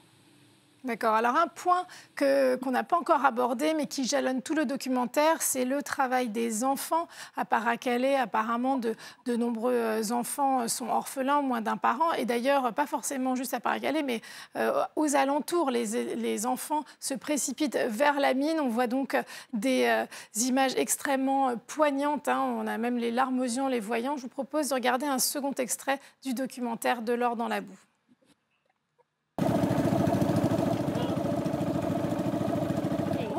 D'accord. 0.85 1.15
Alors 1.15 1.37
un 1.37 1.47
point 1.47 1.87
qu'on 2.19 2.73
n'a 2.73 2.83
pas 2.83 2.99
encore 2.99 3.25
abordé, 3.25 3.73
mais 3.73 3.87
qui 3.87 4.05
jalonne 4.05 4.43
tout 4.43 4.55
le 4.55 4.65
documentaire, 4.65 5.41
c'est 5.41 5.65
le 5.65 5.81
travail 5.81 6.29
des 6.29 6.65
enfants. 6.65 7.07
À 7.37 7.45
Paracalais, 7.45 8.17
apparemment, 8.17 8.79
de, 8.79 8.97
nombreux 9.37 10.11
enfants 10.11 10.67
sont 10.67 10.89
orphelins, 10.89 11.41
moins 11.41 11.61
d'un 11.61 11.77
parent. 11.77 12.13
Et 12.15 12.25
d'ailleurs, 12.25 12.73
pas 12.73 12.87
forcément 12.87 13.37
juste 13.37 13.55
à 13.55 13.61
Paracalais, 13.61 14.03
mais 14.03 14.23
euh, 14.57 14.83
aux 14.97 15.15
alentours, 15.15 15.71
les, 15.71 16.47
enfants 16.47 16.83
se 16.99 17.15
précipitent 17.15 17.79
vers 17.87 18.19
la 18.19 18.35
mine. 18.35 18.59
On 18.59 18.69
voit 18.69 18.89
donc 18.89 19.17
des 19.53 19.85
euh, 19.87 20.05
images 20.41 20.73
extrêmement 20.77 21.57
poignantes. 21.69 22.27
Hein. 22.27 22.41
On 22.59 22.67
a 22.67 22.77
même 22.77 22.99
les 22.99 23.13
larmes 23.13 23.39
aux 23.39 23.45
yeux 23.45 23.63
en 23.63 23.69
les 23.69 23.79
voyant. 23.79 24.17
Je 24.17 24.23
vous 24.23 24.29
propose 24.29 24.71
de 24.71 24.75
regarder 24.75 25.07
un 25.07 25.21
second 25.21 25.53
extrait 25.53 26.01
du 26.25 26.35
documentaire 26.35 27.03
De 27.03 27.13
l'or 27.13 27.37
dans 27.37 27.49
la 27.49 27.61
boue. 27.61 27.92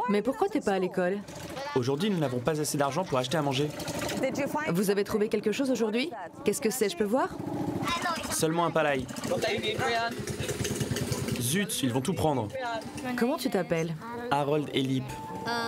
Mais 0.10 0.22
pourquoi 0.22 0.48
t'es 0.48 0.62
pas 0.62 0.74
à 0.74 0.80
l'école 0.80 1.20
Aujourd'hui, 1.76 2.10
nous 2.10 2.20
n'avons 2.20 2.40
pas 2.40 2.60
assez 2.60 2.78
d'argent 2.78 3.04
pour 3.04 3.18
acheter 3.18 3.38
à 3.38 3.42
manger. 3.42 3.70
Vous 4.70 4.90
avez 4.90 5.04
trouvé 5.04 5.28
quelque 5.30 5.52
chose 5.52 5.72
aujourd'hui 5.72 6.12
Qu'est-ce 6.44 6.62
que 6.62 6.70
c'est 6.70 6.90
Je 6.90 6.98
peux 6.98 7.04
voir 7.04 7.30
Seulement 8.32 8.66
un 8.66 8.72
palais. 8.72 9.04
Zut, 11.42 11.84
ils 11.84 11.92
vont 11.92 12.02
tout 12.02 12.14
prendre. 12.14 12.48
Comment 13.18 13.38
tu 13.38 13.50
t'appelles 13.50 13.96
Harold 14.32 14.70
Elip. 14.74 15.04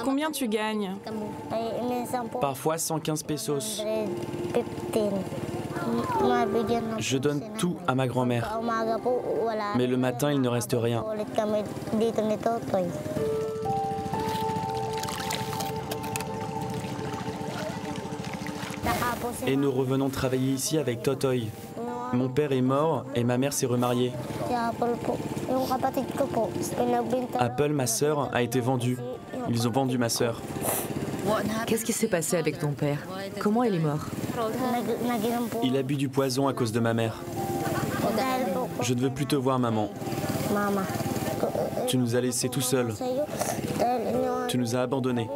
Combien 0.04 0.32
tu 0.32 0.48
gagnes 0.48 0.96
Parfois 2.40 2.78
115 2.78 3.24
pesos. 3.24 3.84
Je 7.00 7.18
donne 7.18 7.42
tout 7.58 7.76
à 7.88 7.96
ma 7.96 8.08
grand-mère. 8.08 8.60
Mais 9.76 9.88
le 9.88 9.98
matin, 9.98 10.32
il 10.32 10.42
ne 10.42 10.50
reste 10.50 10.76
rien. 10.78 11.04
Et 19.48 19.56
nous 19.56 19.72
revenons 19.72 20.10
travailler 20.10 20.54
ici 20.54 20.78
avec 20.78 21.04
Totoy. 21.04 21.50
Mon 22.14 22.30
père 22.30 22.52
est 22.52 22.62
mort 22.62 23.06
et 23.16 23.24
ma 23.24 23.38
mère 23.38 23.54
s'est 23.54 23.66
remariée. 23.66 24.12
Apple, 27.40 27.74
ma 27.74 27.88
sœur, 27.88 28.30
a 28.34 28.42
été 28.42 28.60
vendue. 28.60 28.98
Ils 29.50 29.68
ont 29.68 29.72
vendu 29.72 29.98
ma 29.98 30.10
sœur. 30.10 30.42
Qu'est-ce 31.66 31.86
qui 31.86 31.94
s'est 31.94 32.08
passé 32.08 32.38
avec 32.38 32.60
ton 32.60 32.72
père? 32.72 33.00
Comment 33.40 33.64
il 33.64 33.76
est 33.76 33.80
mort? 33.80 34.06
Il 35.64 35.76
a 35.78 35.84
bu 35.84 35.96
du 35.96 36.10
poison 36.10 36.48
à 36.48 36.54
cause 36.54 36.72
de 36.72 36.80
ma 36.80 36.94
mère. 36.94 37.22
Je 38.82 38.94
ne 38.94 39.02
veux 39.02 39.10
plus 39.10 39.26
te 39.26 39.36
voir, 39.36 39.58
maman. 39.60 39.90
Tu 41.88 41.98
nous 41.98 42.16
as 42.16 42.22
laissés 42.22 42.50
tout 42.50 42.62
seuls. 42.62 42.94
Tu 44.48 44.58
nous 44.58 44.76
as 44.76 44.82
abandonnés. 44.82 45.30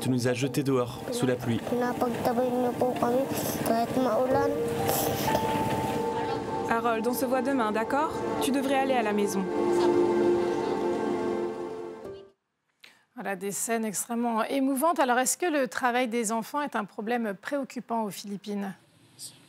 Tu 0.00 0.10
nous 0.10 0.28
as 0.28 0.34
jetés 0.34 0.62
dehors, 0.62 1.00
sous 1.12 1.26
la 1.26 1.34
pluie. 1.36 1.60
Harold, 6.70 7.06
on 7.06 7.14
se 7.14 7.24
voit 7.24 7.42
demain, 7.42 7.72
d'accord? 7.72 8.12
Tu 8.42 8.50
devrais 8.50 8.76
aller 8.76 8.94
à 8.94 9.02
la 9.02 9.12
maison. 9.12 9.44
Voilà 13.14 13.34
des 13.34 13.50
scènes 13.50 13.84
extrêmement 13.84 14.44
émouvantes. 14.44 15.00
Alors, 15.00 15.18
est-ce 15.18 15.36
que 15.36 15.46
le 15.46 15.66
travail 15.66 16.06
des 16.06 16.30
enfants 16.30 16.62
est 16.62 16.76
un 16.76 16.84
problème 16.84 17.34
préoccupant 17.40 18.04
aux 18.04 18.10
Philippines? 18.10 18.74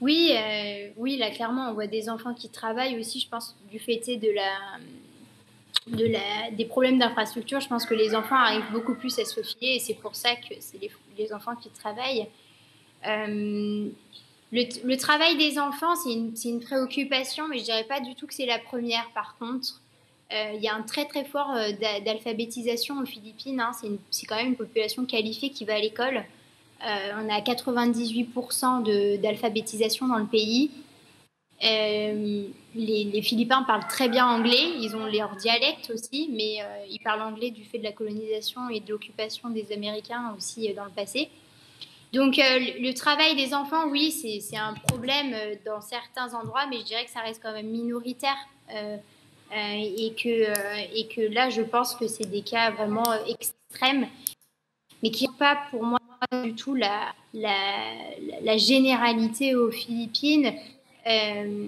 Oui, 0.01 0.31
euh, 0.33 0.89
oui, 0.97 1.17
là 1.17 1.29
clairement, 1.29 1.69
on 1.69 1.73
voit 1.73 1.87
des 1.87 2.09
enfants 2.09 2.33
qui 2.33 2.49
travaillent 2.49 2.99
aussi. 2.99 3.19
Je 3.19 3.29
pense 3.29 3.55
du 3.69 3.77
fait 3.77 3.97
de 3.97 4.33
la 4.33 4.79
de 5.87 6.05
la, 6.05 6.51
des 6.51 6.65
problèmes 6.65 6.99
d'infrastructure, 6.99 7.59
je 7.59 7.67
pense 7.67 7.85
que 7.85 7.93
les 7.93 8.15
enfants 8.15 8.35
arrivent 8.35 8.71
beaucoup 8.71 8.95
plus 8.95 9.17
à 9.19 9.25
se 9.25 9.41
fier 9.41 9.75
et 9.75 9.79
c'est 9.79 9.95
pour 9.95 10.15
ça 10.15 10.35
que 10.35 10.55
c'est 10.59 10.79
les, 10.81 10.91
les, 11.17 11.33
enfants 11.33 11.55
qui 11.55 11.69
travaillent. 11.69 12.27
Euh, 13.07 13.89
le, 14.51 14.63
le, 14.87 14.97
travail 14.97 15.37
des 15.37 15.57
enfants, 15.59 15.95
c'est 15.95 16.13
une, 16.13 16.33
une, 16.43 16.59
préoccupation, 16.59 17.47
mais 17.47 17.59
je 17.59 17.65
dirais 17.65 17.85
pas 17.85 18.01
du 18.01 18.15
tout 18.15 18.27
que 18.27 18.33
c'est 18.33 18.45
la 18.45 18.59
première. 18.59 19.09
Par 19.13 19.37
contre, 19.37 19.81
euh, 20.33 20.51
il 20.55 20.61
y 20.61 20.67
a 20.67 20.75
un 20.75 20.81
très 20.81 21.05
très 21.05 21.23
fort 21.23 21.51
euh, 21.51 21.71
d'alphabétisation 22.03 22.99
aux 22.99 23.05
Philippines. 23.05 23.59
Hein. 23.59 23.71
C'est 24.11 24.25
quand 24.25 24.35
même 24.35 24.47
une 24.47 24.55
population 24.55 25.05
qualifiée 25.05 25.49
qui 25.49 25.65
va 25.65 25.75
à 25.75 25.79
l'école. 25.79 26.23
On 26.81 27.29
a 27.29 27.41
98% 27.41 29.19
d'alphabétisation 29.19 30.07
dans 30.07 30.17
le 30.17 30.25
pays. 30.25 30.71
Euh, 31.61 32.47
les, 32.73 33.03
les, 33.03 33.21
Philippins 33.21 33.63
parlent 33.63 33.87
très 33.87 34.07
bien 34.07 34.25
anglais, 34.25 34.77
ils 34.79 34.95
ont 34.95 35.05
leur 35.07 35.35
dialecte 35.35 35.91
aussi, 35.93 36.29
mais 36.31 36.61
euh, 36.61 36.85
ils 36.89 36.99
parlent 36.99 37.21
anglais 37.21 37.51
du 37.51 37.65
fait 37.65 37.79
de 37.79 37.83
la 37.83 37.91
colonisation 37.91 38.69
et 38.69 38.79
de 38.79 38.89
l'occupation 38.89 39.49
des 39.49 39.73
Américains 39.73 40.33
aussi 40.37 40.69
euh, 40.69 40.73
dans 40.73 40.85
le 40.85 40.91
passé. 40.91 41.29
Donc 42.13 42.37
le 42.37 42.91
travail 42.93 43.35
des 43.35 43.53
enfants, 43.53 43.87
oui, 43.87 44.09
c'est 44.09 44.57
un 44.57 44.73
problème 44.73 45.35
dans 45.63 45.79
certains 45.79 46.33
endroits, 46.33 46.65
mais 46.67 46.79
je 46.79 46.85
dirais 46.85 47.05
que 47.05 47.11
ça 47.11 47.19
reste 47.19 47.39
quand 47.39 47.53
même 47.53 47.67
minoritaire. 47.67 48.35
et, 49.51 50.13
que, 50.15 51.31
là, 51.31 51.51
je 51.51 51.61
pense 51.61 51.93
que 51.93 52.07
c'est 52.07 52.27
des 52.27 52.41
cas 52.41 52.71
vraiment 52.71 53.13
extrêmes, 53.27 54.07
mais 55.03 55.11
qui 55.11 55.27
n'ont 55.27 55.33
pas 55.33 55.59
pour 55.69 55.83
moi 55.83 55.99
du 56.43 56.55
tout 56.55 56.73
la 56.73 57.13
généralité 58.57 59.53
aux 59.53 59.69
Philippines. 59.69 60.51
Euh, 61.09 61.67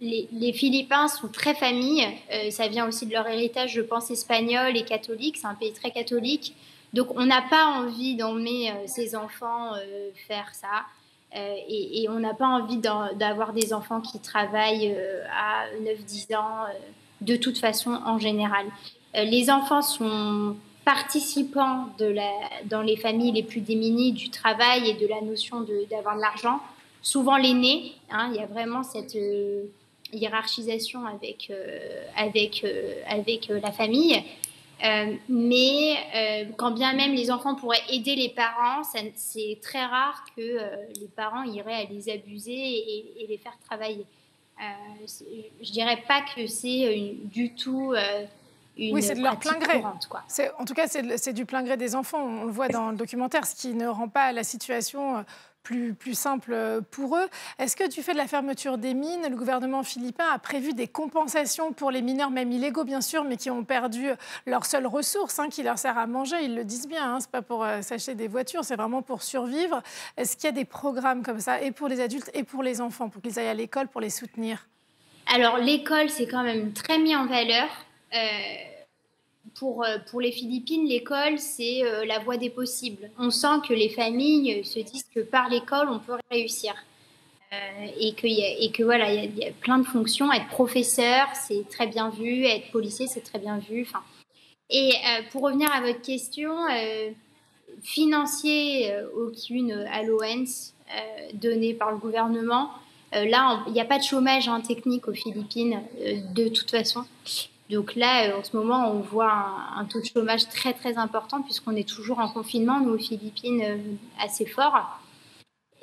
les, 0.00 0.28
les, 0.32 0.52
Philippins 0.52 1.08
sont 1.08 1.28
très 1.28 1.54
familles. 1.54 2.06
Euh, 2.32 2.50
ça 2.50 2.68
vient 2.68 2.86
aussi 2.86 3.06
de 3.06 3.12
leur 3.12 3.26
héritage, 3.26 3.72
je 3.72 3.80
pense, 3.80 4.10
espagnol 4.10 4.76
et 4.76 4.84
catholique. 4.84 5.38
C'est 5.38 5.46
un 5.46 5.54
pays 5.54 5.72
très 5.72 5.90
catholique. 5.90 6.54
Donc, 6.92 7.08
on 7.18 7.24
n'a 7.24 7.42
pas 7.42 7.66
envie 7.66 8.14
d'emmener 8.14 8.70
euh, 8.70 8.74
ses 8.86 9.16
enfants 9.16 9.74
euh, 9.74 10.10
faire 10.28 10.54
ça. 10.54 10.84
Et, 11.68 12.06
on 12.08 12.18
n'a 12.18 12.32
pas 12.32 12.46
envie 12.46 12.78
d'avoir 12.78 13.52
des 13.52 13.74
enfants 13.74 14.00
qui 14.00 14.20
travaillent 14.20 14.96
à 15.30 15.66
9-10 15.82 16.34
ans, 16.34 16.64
de 17.20 17.36
toute 17.36 17.58
façon, 17.58 17.90
en 18.06 18.18
général. 18.18 18.64
les 19.12 19.50
enfants 19.50 19.82
sont 19.82 20.56
participants 20.86 21.88
dans 21.98 22.80
les 22.80 22.96
familles 22.96 23.32
les 23.32 23.42
plus 23.42 23.60
démunies 23.60 24.12
du 24.12 24.30
travail 24.30 24.88
et 24.88 24.94
de 24.94 25.06
la 25.06 25.20
notion 25.20 25.66
d'avoir 25.90 26.16
de 26.16 26.22
l'argent 26.22 26.60
souvent 27.06 27.36
l'aîné. 27.36 27.92
Hein, 28.10 28.30
il 28.32 28.40
y 28.40 28.42
a 28.42 28.46
vraiment 28.46 28.82
cette 28.82 29.14
euh, 29.14 29.66
hiérarchisation 30.12 31.06
avec, 31.06 31.48
euh, 31.50 32.02
avec, 32.16 32.64
euh, 32.64 32.94
avec 33.06 33.46
la 33.48 33.70
famille. 33.70 34.24
mais 35.28 35.94
quand 36.58 36.72
bien 36.72 36.92
même 36.92 37.14
les 37.14 37.30
enfants 37.30 37.54
pourraient 37.54 37.86
aider 37.88 38.14
les 38.16 38.28
parents, 38.28 38.82
c'est 39.14 39.58
très 39.62 39.84
rare 39.86 40.24
que 40.36 40.58
les 41.00 41.08
parents 41.22 41.44
iraient 41.44 41.82
à 41.82 41.84
les 41.84 42.10
abuser 42.10 42.52
et, 42.52 43.22
et 43.22 43.26
les 43.26 43.38
faire 43.38 43.56
travailler. 43.68 44.04
je 44.58 45.72
dirais 45.72 46.02
pas 46.06 46.20
que 46.34 46.46
c'est 46.46 47.14
du 47.24 47.54
tout 47.54 47.94
une 48.76 48.94
oui, 48.94 49.02
c'est 49.02 49.14
de 49.14 49.22
leur 49.22 49.38
plein 49.38 49.58
gré. 49.58 49.82
En 49.82 50.64
tout 50.66 50.74
cas, 50.74 50.86
c'est 50.88 51.32
du 51.32 51.46
plein 51.46 51.62
gré 51.62 51.78
des 51.78 51.94
enfants. 51.94 52.22
On 52.42 52.44
le 52.44 52.52
voit 52.52 52.68
dans 52.68 52.90
le 52.90 52.96
documentaire, 52.96 53.46
ce 53.46 53.54
qui 53.54 53.72
ne 53.72 53.86
rend 53.86 54.08
pas 54.08 54.32
la 54.32 54.44
situation 54.44 55.24
plus, 55.98 56.14
simple 56.14 56.82
pour 56.90 57.16
eux. 57.16 57.28
Est-ce 57.58 57.76
que 57.76 57.88
du 57.88 58.02
fait 58.02 58.12
de 58.12 58.18
la 58.18 58.26
fermeture 58.26 58.78
des 58.78 58.94
mines, 58.94 59.26
le 59.28 59.36
gouvernement 59.36 59.82
philippin 59.82 60.24
a 60.32 60.38
prévu 60.38 60.72
des 60.72 60.86
compensations 60.86 61.72
pour 61.72 61.90
les 61.90 62.02
mineurs, 62.02 62.30
même 62.30 62.52
illégaux 62.52 62.84
bien 62.84 63.00
sûr, 63.00 63.24
mais 63.24 63.36
qui 63.36 63.50
ont 63.50 63.64
perdu 63.64 64.08
leur 64.46 64.64
seule 64.64 64.86
ressource, 64.86 65.38
hein, 65.38 65.48
qui 65.48 65.62
leur 65.62 65.78
sert 65.78 65.98
à 65.98 66.06
manger? 66.06 66.36
Ils 66.42 66.54
le 66.54 66.64
disent 66.64 66.88
bien, 66.88 67.14
hein, 67.14 67.20
ce 67.20 67.26
n'est 67.26 67.32
pas 67.32 67.42
pour 67.42 67.64
euh, 67.64 67.82
s'acheter 67.82 68.14
des 68.14 68.28
voitures, 68.28 68.64
c'est 68.64 68.76
vraiment 68.76 69.02
pour 69.02 69.22
survivre. 69.22 69.82
Est-ce 70.16 70.36
qu'il 70.36 70.44
y 70.44 70.48
a 70.48 70.52
des 70.52 70.64
programmes 70.64 71.22
comme 71.22 71.40
ça, 71.40 71.60
et 71.60 71.72
pour 71.72 71.88
les 71.88 72.00
adultes 72.00 72.30
et 72.34 72.44
pour 72.44 72.62
les 72.62 72.80
enfants, 72.80 73.08
pour 73.08 73.20
qu'ils 73.20 73.38
aillent 73.38 73.48
à 73.48 73.54
l'école, 73.54 73.88
pour 73.88 74.00
les 74.00 74.10
soutenir? 74.10 74.66
Alors 75.34 75.58
l'école, 75.58 76.08
c'est 76.10 76.28
quand 76.28 76.44
même 76.44 76.72
très 76.72 76.98
mis 76.98 77.16
en 77.16 77.26
valeur. 77.26 77.68
Euh 78.14 78.65
pour, 79.58 79.84
euh, 79.84 79.98
pour 80.10 80.20
les 80.20 80.32
Philippines, 80.32 80.86
l'école, 80.86 81.38
c'est 81.38 81.84
euh, 81.84 82.04
la 82.04 82.18
voie 82.18 82.36
des 82.36 82.50
possibles. 82.50 83.10
On 83.18 83.30
sent 83.30 83.60
que 83.68 83.74
les 83.74 83.88
familles 83.88 84.64
se 84.64 84.80
disent 84.80 85.08
que 85.14 85.20
par 85.20 85.48
l'école, 85.48 85.88
on 85.88 85.98
peut 85.98 86.16
réussir. 86.30 86.74
Euh, 87.52 87.86
et, 88.00 88.12
que 88.14 88.26
y 88.26 88.42
a, 88.42 88.58
et 88.60 88.70
que 88.72 88.82
voilà, 88.82 89.12
il 89.12 89.36
y, 89.38 89.44
a 89.44 89.52
plein 89.52 89.78
de 89.78 89.86
fonctions. 89.86 90.32
Être 90.32 90.48
professeur, 90.48 91.28
c'est 91.34 91.68
très 91.68 91.86
bien 91.86 92.10
vu. 92.10 92.44
Être 92.44 92.70
policier, 92.72 93.06
c'est 93.06 93.20
très 93.20 93.38
bien 93.38 93.58
vu. 93.58 93.82
Enfin, 93.82 94.02
et 94.68 94.90
euh, 94.90 95.22
pour 95.30 95.42
revenir 95.42 95.70
à 95.72 95.80
votre 95.80 96.02
question, 96.02 96.52
euh, 96.68 97.10
financier, 97.82 98.92
aucune 99.16 99.72
allowance 99.92 100.74
donnée 101.34 101.74
par 101.74 101.90
le 101.90 101.98
gouvernement. 101.98 102.70
là, 103.12 103.62
il 103.66 103.72
n'y 103.72 103.80
a 103.80 103.84
pas 103.84 103.98
de 103.98 104.04
chômage 104.04 104.48
hein, 104.48 104.60
technique 104.60 105.08
aux 105.08 105.12
Philippines, 105.12 105.82
de 106.34 106.48
toute 106.48 106.70
façon. 106.70 107.04
Donc 107.70 107.96
là, 107.96 108.28
euh, 108.28 108.38
en 108.38 108.44
ce 108.44 108.56
moment, 108.56 108.90
on 108.90 109.00
voit 109.00 109.32
un, 109.76 109.84
taux 109.86 110.00
de 110.00 110.06
chômage 110.06 110.48
très 110.48 110.72
très 110.72 110.98
important 110.98 111.42
puisqu'on 111.42 111.74
est 111.74 111.88
toujours 111.88 112.18
en 112.20 112.28
confinement, 112.28 112.80
nous 112.80 112.94
aux 112.94 112.98
Philippines, 112.98 113.62
euh, 113.62 113.76
assez 114.20 114.46
fort. 114.46 115.00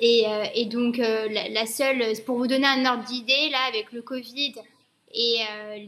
Et, 0.00 0.24
euh, 0.26 0.64
donc 0.66 0.96
la, 0.96 1.66
seule, 1.66 2.02
pour 2.24 2.38
vous 2.38 2.46
donner 2.46 2.66
un 2.66 2.84
ordre 2.86 3.04
d'idée, 3.04 3.48
là, 3.50 3.58
avec 3.68 3.92
le 3.92 4.02
Covid 4.02 4.54
Et 5.14 5.38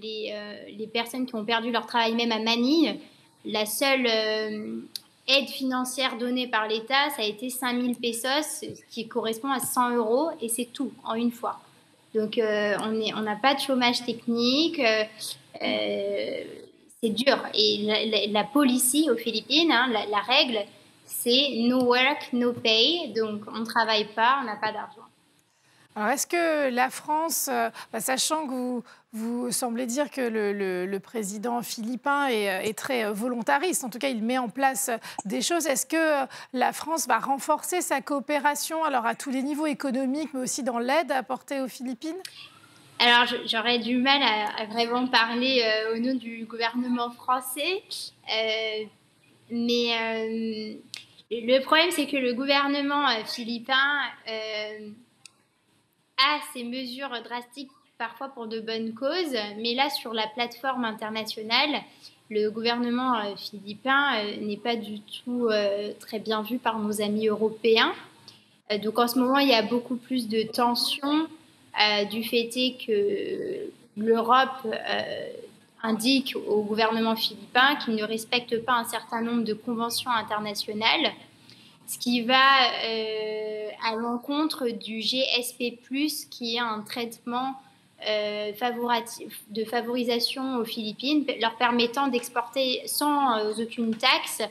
les, 0.00 0.32
les, 0.78 0.86
personnes 0.86 1.26
qui 1.26 1.34
ont 1.34 1.44
perdu 1.44 1.72
leur 1.72 1.86
travail 1.86 2.14
même 2.14 2.30
à 2.30 2.38
Manille, 2.38 3.00
la 3.44 3.66
seule 3.66 4.06
aide 4.06 5.48
financière 5.48 6.16
donnée 6.18 6.46
par 6.46 6.68
l'État, 6.68 7.10
ça 7.16 7.22
a 7.22 7.24
été 7.24 7.50
5000 7.50 7.96
pesos, 7.96 8.64
qui 8.90 9.08
correspond 9.08 9.50
à 9.50 9.58
100 9.58 9.96
euros, 9.96 10.30
et 10.40 10.48
c'est 10.48 10.68
tout 10.72 10.92
en 11.02 11.14
une 11.14 11.32
fois. 11.32 11.58
Donc 12.14 12.40
on 12.40 13.20
n'a 13.22 13.36
pas 13.42 13.54
de 13.54 13.60
chômage 13.60 14.04
technique 14.06 14.80
c'est 15.60 17.10
dur. 17.10 17.38
Et 17.54 18.28
la, 18.30 18.44
police 18.44 18.96
aux 19.10 19.16
Philippines, 19.16 19.70
hein, 19.72 19.88
la, 19.88 20.20
règle, 20.20 20.58
c'est 21.04 21.48
no 21.68 21.84
work, 21.84 22.32
no 22.32 22.52
pay. 22.52 23.12
Donc, 23.14 23.42
on 23.48 23.60
ne 23.60 23.64
travaille 23.64 24.06
pas, 24.14 24.38
on 24.40 24.44
n'a 24.44 24.56
pas 24.56 24.72
d'argent. 24.72 25.02
Alors, 25.94 26.10
est-ce 26.10 26.26
que 26.26 26.68
la 26.68 26.90
France, 26.90 27.48
euh, 27.50 27.70
bah, 27.90 28.00
sachant 28.00 28.46
que 28.46 28.82
vous, 29.12 29.50
semblez 29.50 29.86
dire 29.86 30.10
que 30.10 30.20
le, 30.20 30.98
président 30.98 31.62
philippin 31.62 32.28
est, 32.28 32.68
est, 32.68 32.76
très 32.76 33.10
volontariste, 33.10 33.82
en 33.82 33.88
tout 33.88 33.98
cas, 33.98 34.08
il 34.08 34.22
met 34.22 34.36
en 34.36 34.50
place 34.50 34.90
des 35.24 35.40
choses, 35.40 35.66
est-ce 35.66 35.86
que 35.86 36.26
la 36.52 36.74
France 36.74 37.06
va 37.06 37.18
renforcer 37.18 37.80
sa 37.80 38.02
coopération, 38.02 38.84
alors 38.84 39.06
à 39.06 39.14
tous 39.14 39.30
les 39.30 39.42
niveaux 39.42 39.64
économiques, 39.64 40.34
mais 40.34 40.40
aussi 40.40 40.62
dans 40.62 40.78
l'aide 40.78 41.12
apportée 41.12 41.62
aux 41.62 41.68
Philippines? 41.68 42.20
Alors, 42.98 43.26
j'aurais 43.44 43.78
du 43.78 43.98
mal 43.98 44.22
à, 44.22 44.64
vraiment 44.66 45.06
parler 45.06 45.62
euh, 45.62 45.94
au 45.94 45.98
nom 45.98 46.14
du 46.14 46.46
gouvernement 46.46 47.10
français, 47.10 47.82
euh, 48.32 48.84
mais 49.50 49.92
euh, 49.92 50.74
le 51.30 51.58
problème, 51.60 51.90
c'est 51.90 52.06
que 52.06 52.16
le 52.16 52.32
gouvernement 52.32 53.06
philippin 53.26 54.00
a 56.18 56.40
ces 56.54 56.64
mesures 56.64 57.10
drastiques 57.22 57.70
parfois 57.98 58.28
pour 58.28 58.46
de 58.46 58.60
bonnes 58.60 58.94
causes, 58.94 59.36
mais 59.58 59.74
là, 59.74 59.90
sur 59.90 60.14
la 60.14 60.26
plateforme 60.28 60.84
internationale, 60.84 61.82
le 62.30 62.48
gouvernement 62.48 63.36
philippin 63.36 64.22
n'est 64.40 64.56
pas 64.56 64.76
du 64.76 65.00
tout 65.00 65.48
très 66.00 66.18
bien 66.18 66.42
vu 66.42 66.58
par 66.58 66.78
nos 66.78 67.02
amis 67.02 67.28
européens. 67.28 67.92
donc, 68.82 68.98
en 68.98 69.08
ce 69.08 69.18
moment, 69.18 69.38
il 69.38 69.48
y 69.48 69.54
a 69.54 69.62
beaucoup 69.62 69.96
plus 69.96 70.28
de 70.28 70.42
tensions 70.42 71.28
euh, 71.78 72.04
du 72.04 72.24
fait 72.24 72.48
que 72.86 73.70
l'Europe 73.98 74.64
euh, 74.64 75.28
indique 75.82 76.34
au 76.48 76.62
gouvernement 76.62 77.16
philippin 77.16 77.76
qu'il 77.76 77.96
ne 77.96 78.04
respecte 78.04 78.64
pas 78.64 78.74
un 78.74 78.84
certain 78.84 79.20
nombre 79.20 79.44
de 79.44 79.52
conventions 79.52 80.10
internationales, 80.10 81.12
ce 81.86 81.98
qui 81.98 82.22
va 82.22 82.70
euh, 82.84 83.68
à 83.86 83.94
l'encontre 83.94 84.68
du 84.68 85.00
GSP, 85.00 85.78
qui 86.30 86.56
est 86.56 86.60
un 86.60 86.80
traitement 86.80 87.54
de 89.50 89.64
favorisation 89.64 90.58
aux 90.58 90.64
Philippines, 90.64 91.24
leur 91.40 91.56
permettant 91.56 92.08
d'exporter 92.08 92.82
sans 92.86 93.58
aucune 93.58 93.96
taxe 93.96 94.42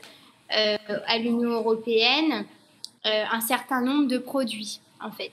à 0.48 1.18
l'Union 1.18 1.50
européenne 1.50 2.44
un 3.04 3.40
certain 3.40 3.82
nombre 3.82 4.08
de 4.08 4.18
produits, 4.18 4.80
en 5.00 5.12
fait. 5.12 5.32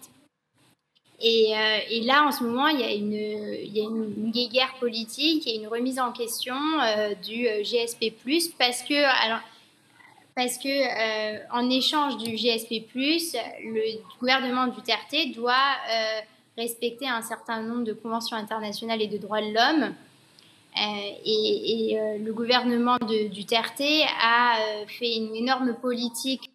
Euh, 1.23 1.79
et, 1.89 2.01
là, 2.01 2.25
en 2.27 2.31
ce 2.31 2.43
moment, 2.43 2.67
il 2.67 2.81
y 2.81 2.83
a 2.83 2.91
une, 2.91 3.13
il 3.13 3.77
y 3.77 3.79
a 3.79 3.83
une, 3.83 4.31
guerre 4.31 4.73
politique 4.79 5.47
et 5.47 5.55
une 5.55 5.67
remise 5.67 5.99
en 5.99 6.11
question 6.11 6.55
euh, 6.81 7.13
du 7.15 7.47
euh, 7.47 7.63
GSP+, 7.63 8.13
parce 8.57 8.81
que, 8.83 8.93
alors, 9.25 9.39
parce 10.35 10.57
que 10.57 11.53
en 11.53 11.69
échange 11.69 12.17
du 12.17 12.35
GSP+, 12.35 12.83
le 12.95 14.01
gouvernement 14.19 14.67
du 14.67 14.77
Duterte 14.77 15.15
doit 15.35 15.75
respecter 16.57 17.07
un 17.07 17.21
certain 17.21 17.61
nombre 17.61 17.83
de 17.83 17.93
conventions 17.93 18.35
internationales 18.35 19.01
et 19.01 19.07
de 19.07 19.19
droits 19.19 19.41
de 19.41 19.53
l'homme. 19.53 19.93
et, 20.75 21.99
le 22.19 22.33
gouvernement 22.33 22.97
de 22.97 23.27
Duterte 23.27 23.83
a 24.23 24.55
fait 24.87 25.17
une 25.17 25.35
énorme 25.35 25.75
politique 25.75 26.49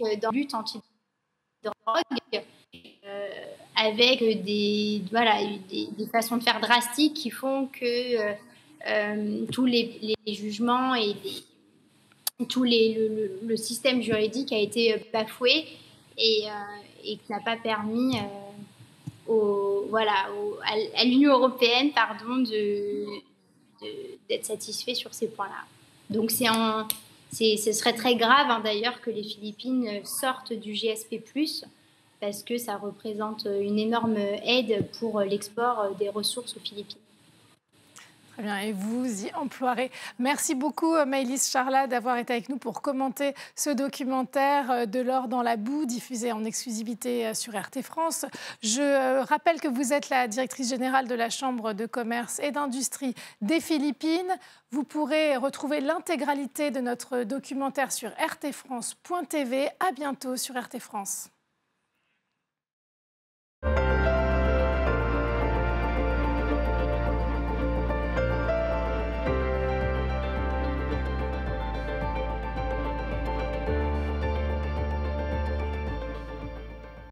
dans 0.00 0.30
le 0.30 0.40
but 0.40 0.52
anti-drogue 0.52 2.02
avec 3.76 4.42
des, 4.44 5.02
voilà, 5.10 5.38
des, 5.68 6.06
façons 6.10 6.36
de 6.36 6.42
faire 6.42 6.60
drastiques 6.60 7.14
qui 7.14 7.30
font 7.30 7.66
que 7.66 8.20
euh, 8.20 8.32
euh, 8.86 9.46
tous 9.50 9.66
les, 9.66 10.16
jugements 10.26 10.94
et 10.94 11.14
tout 12.48 12.64
les, 12.64 13.08
le, 13.42 13.56
système 13.56 14.02
juridique 14.02 14.52
a 14.52 14.58
été 14.58 15.06
bafoué 15.12 15.66
et, 16.18 16.44
euh, 16.46 17.04
et 17.04 17.16
qui 17.16 17.32
n'a 17.32 17.40
pas 17.40 17.56
permis 17.56 18.16
au, 19.26 19.86
voilà, 19.88 20.28
à, 20.96 21.04
l'Union 21.04 21.32
européenne 21.32 21.92
pardon, 21.94 22.38
de, 22.38 23.06
d'être 24.28 24.44
satisfait 24.44 24.94
sur 24.94 25.14
ces 25.14 25.28
points-là. 25.28 25.64
Donc 26.10 26.30
c'est 26.30 27.56
ce 27.56 27.72
serait 27.72 27.94
très 27.94 28.16
grave 28.16 28.50
hein, 28.50 28.60
d'ailleurs 28.62 29.00
que 29.00 29.10
les 29.10 29.22
Philippines 29.22 30.04
sortent 30.04 30.52
du 30.52 30.74
GSP⁇ 30.74 31.12
parce 32.22 32.44
que 32.44 32.56
ça 32.56 32.76
représente 32.76 33.48
une 33.60 33.80
énorme 33.80 34.16
aide 34.16 34.88
pour 35.00 35.20
l'export 35.22 35.88
des 35.98 36.08
ressources 36.08 36.56
aux 36.56 36.60
Philippines. 36.60 37.00
Très 38.34 38.44
bien, 38.44 38.58
et 38.60 38.72
vous 38.72 39.26
y 39.26 39.34
emploierez. 39.34 39.90
Merci 40.20 40.54
beaucoup, 40.54 40.94
Maëlys 41.04 41.50
Charla, 41.50 41.88
d'avoir 41.88 42.16
été 42.18 42.32
avec 42.32 42.48
nous 42.48 42.58
pour 42.58 42.80
commenter 42.80 43.34
ce 43.56 43.70
documentaire 43.70 44.86
de 44.86 45.00
l'or 45.00 45.26
dans 45.26 45.42
la 45.42 45.56
boue, 45.56 45.84
diffusé 45.84 46.30
en 46.30 46.44
exclusivité 46.44 47.34
sur 47.34 47.54
RT 47.54 47.82
France. 47.82 48.24
Je 48.62 49.20
rappelle 49.24 49.60
que 49.60 49.68
vous 49.68 49.92
êtes 49.92 50.08
la 50.08 50.28
directrice 50.28 50.70
générale 50.70 51.08
de 51.08 51.16
la 51.16 51.28
Chambre 51.28 51.72
de 51.72 51.86
commerce 51.86 52.38
et 52.38 52.52
d'industrie 52.52 53.16
des 53.40 53.60
Philippines. 53.60 54.32
Vous 54.70 54.84
pourrez 54.84 55.36
retrouver 55.36 55.80
l'intégralité 55.80 56.70
de 56.70 56.80
notre 56.80 57.24
documentaire 57.24 57.90
sur 57.90 58.10
rtfrance.tv. 58.10 59.68
À 59.80 59.90
bientôt 59.90 60.36
sur 60.36 60.54
RT 60.54 60.78
France. 60.78 61.31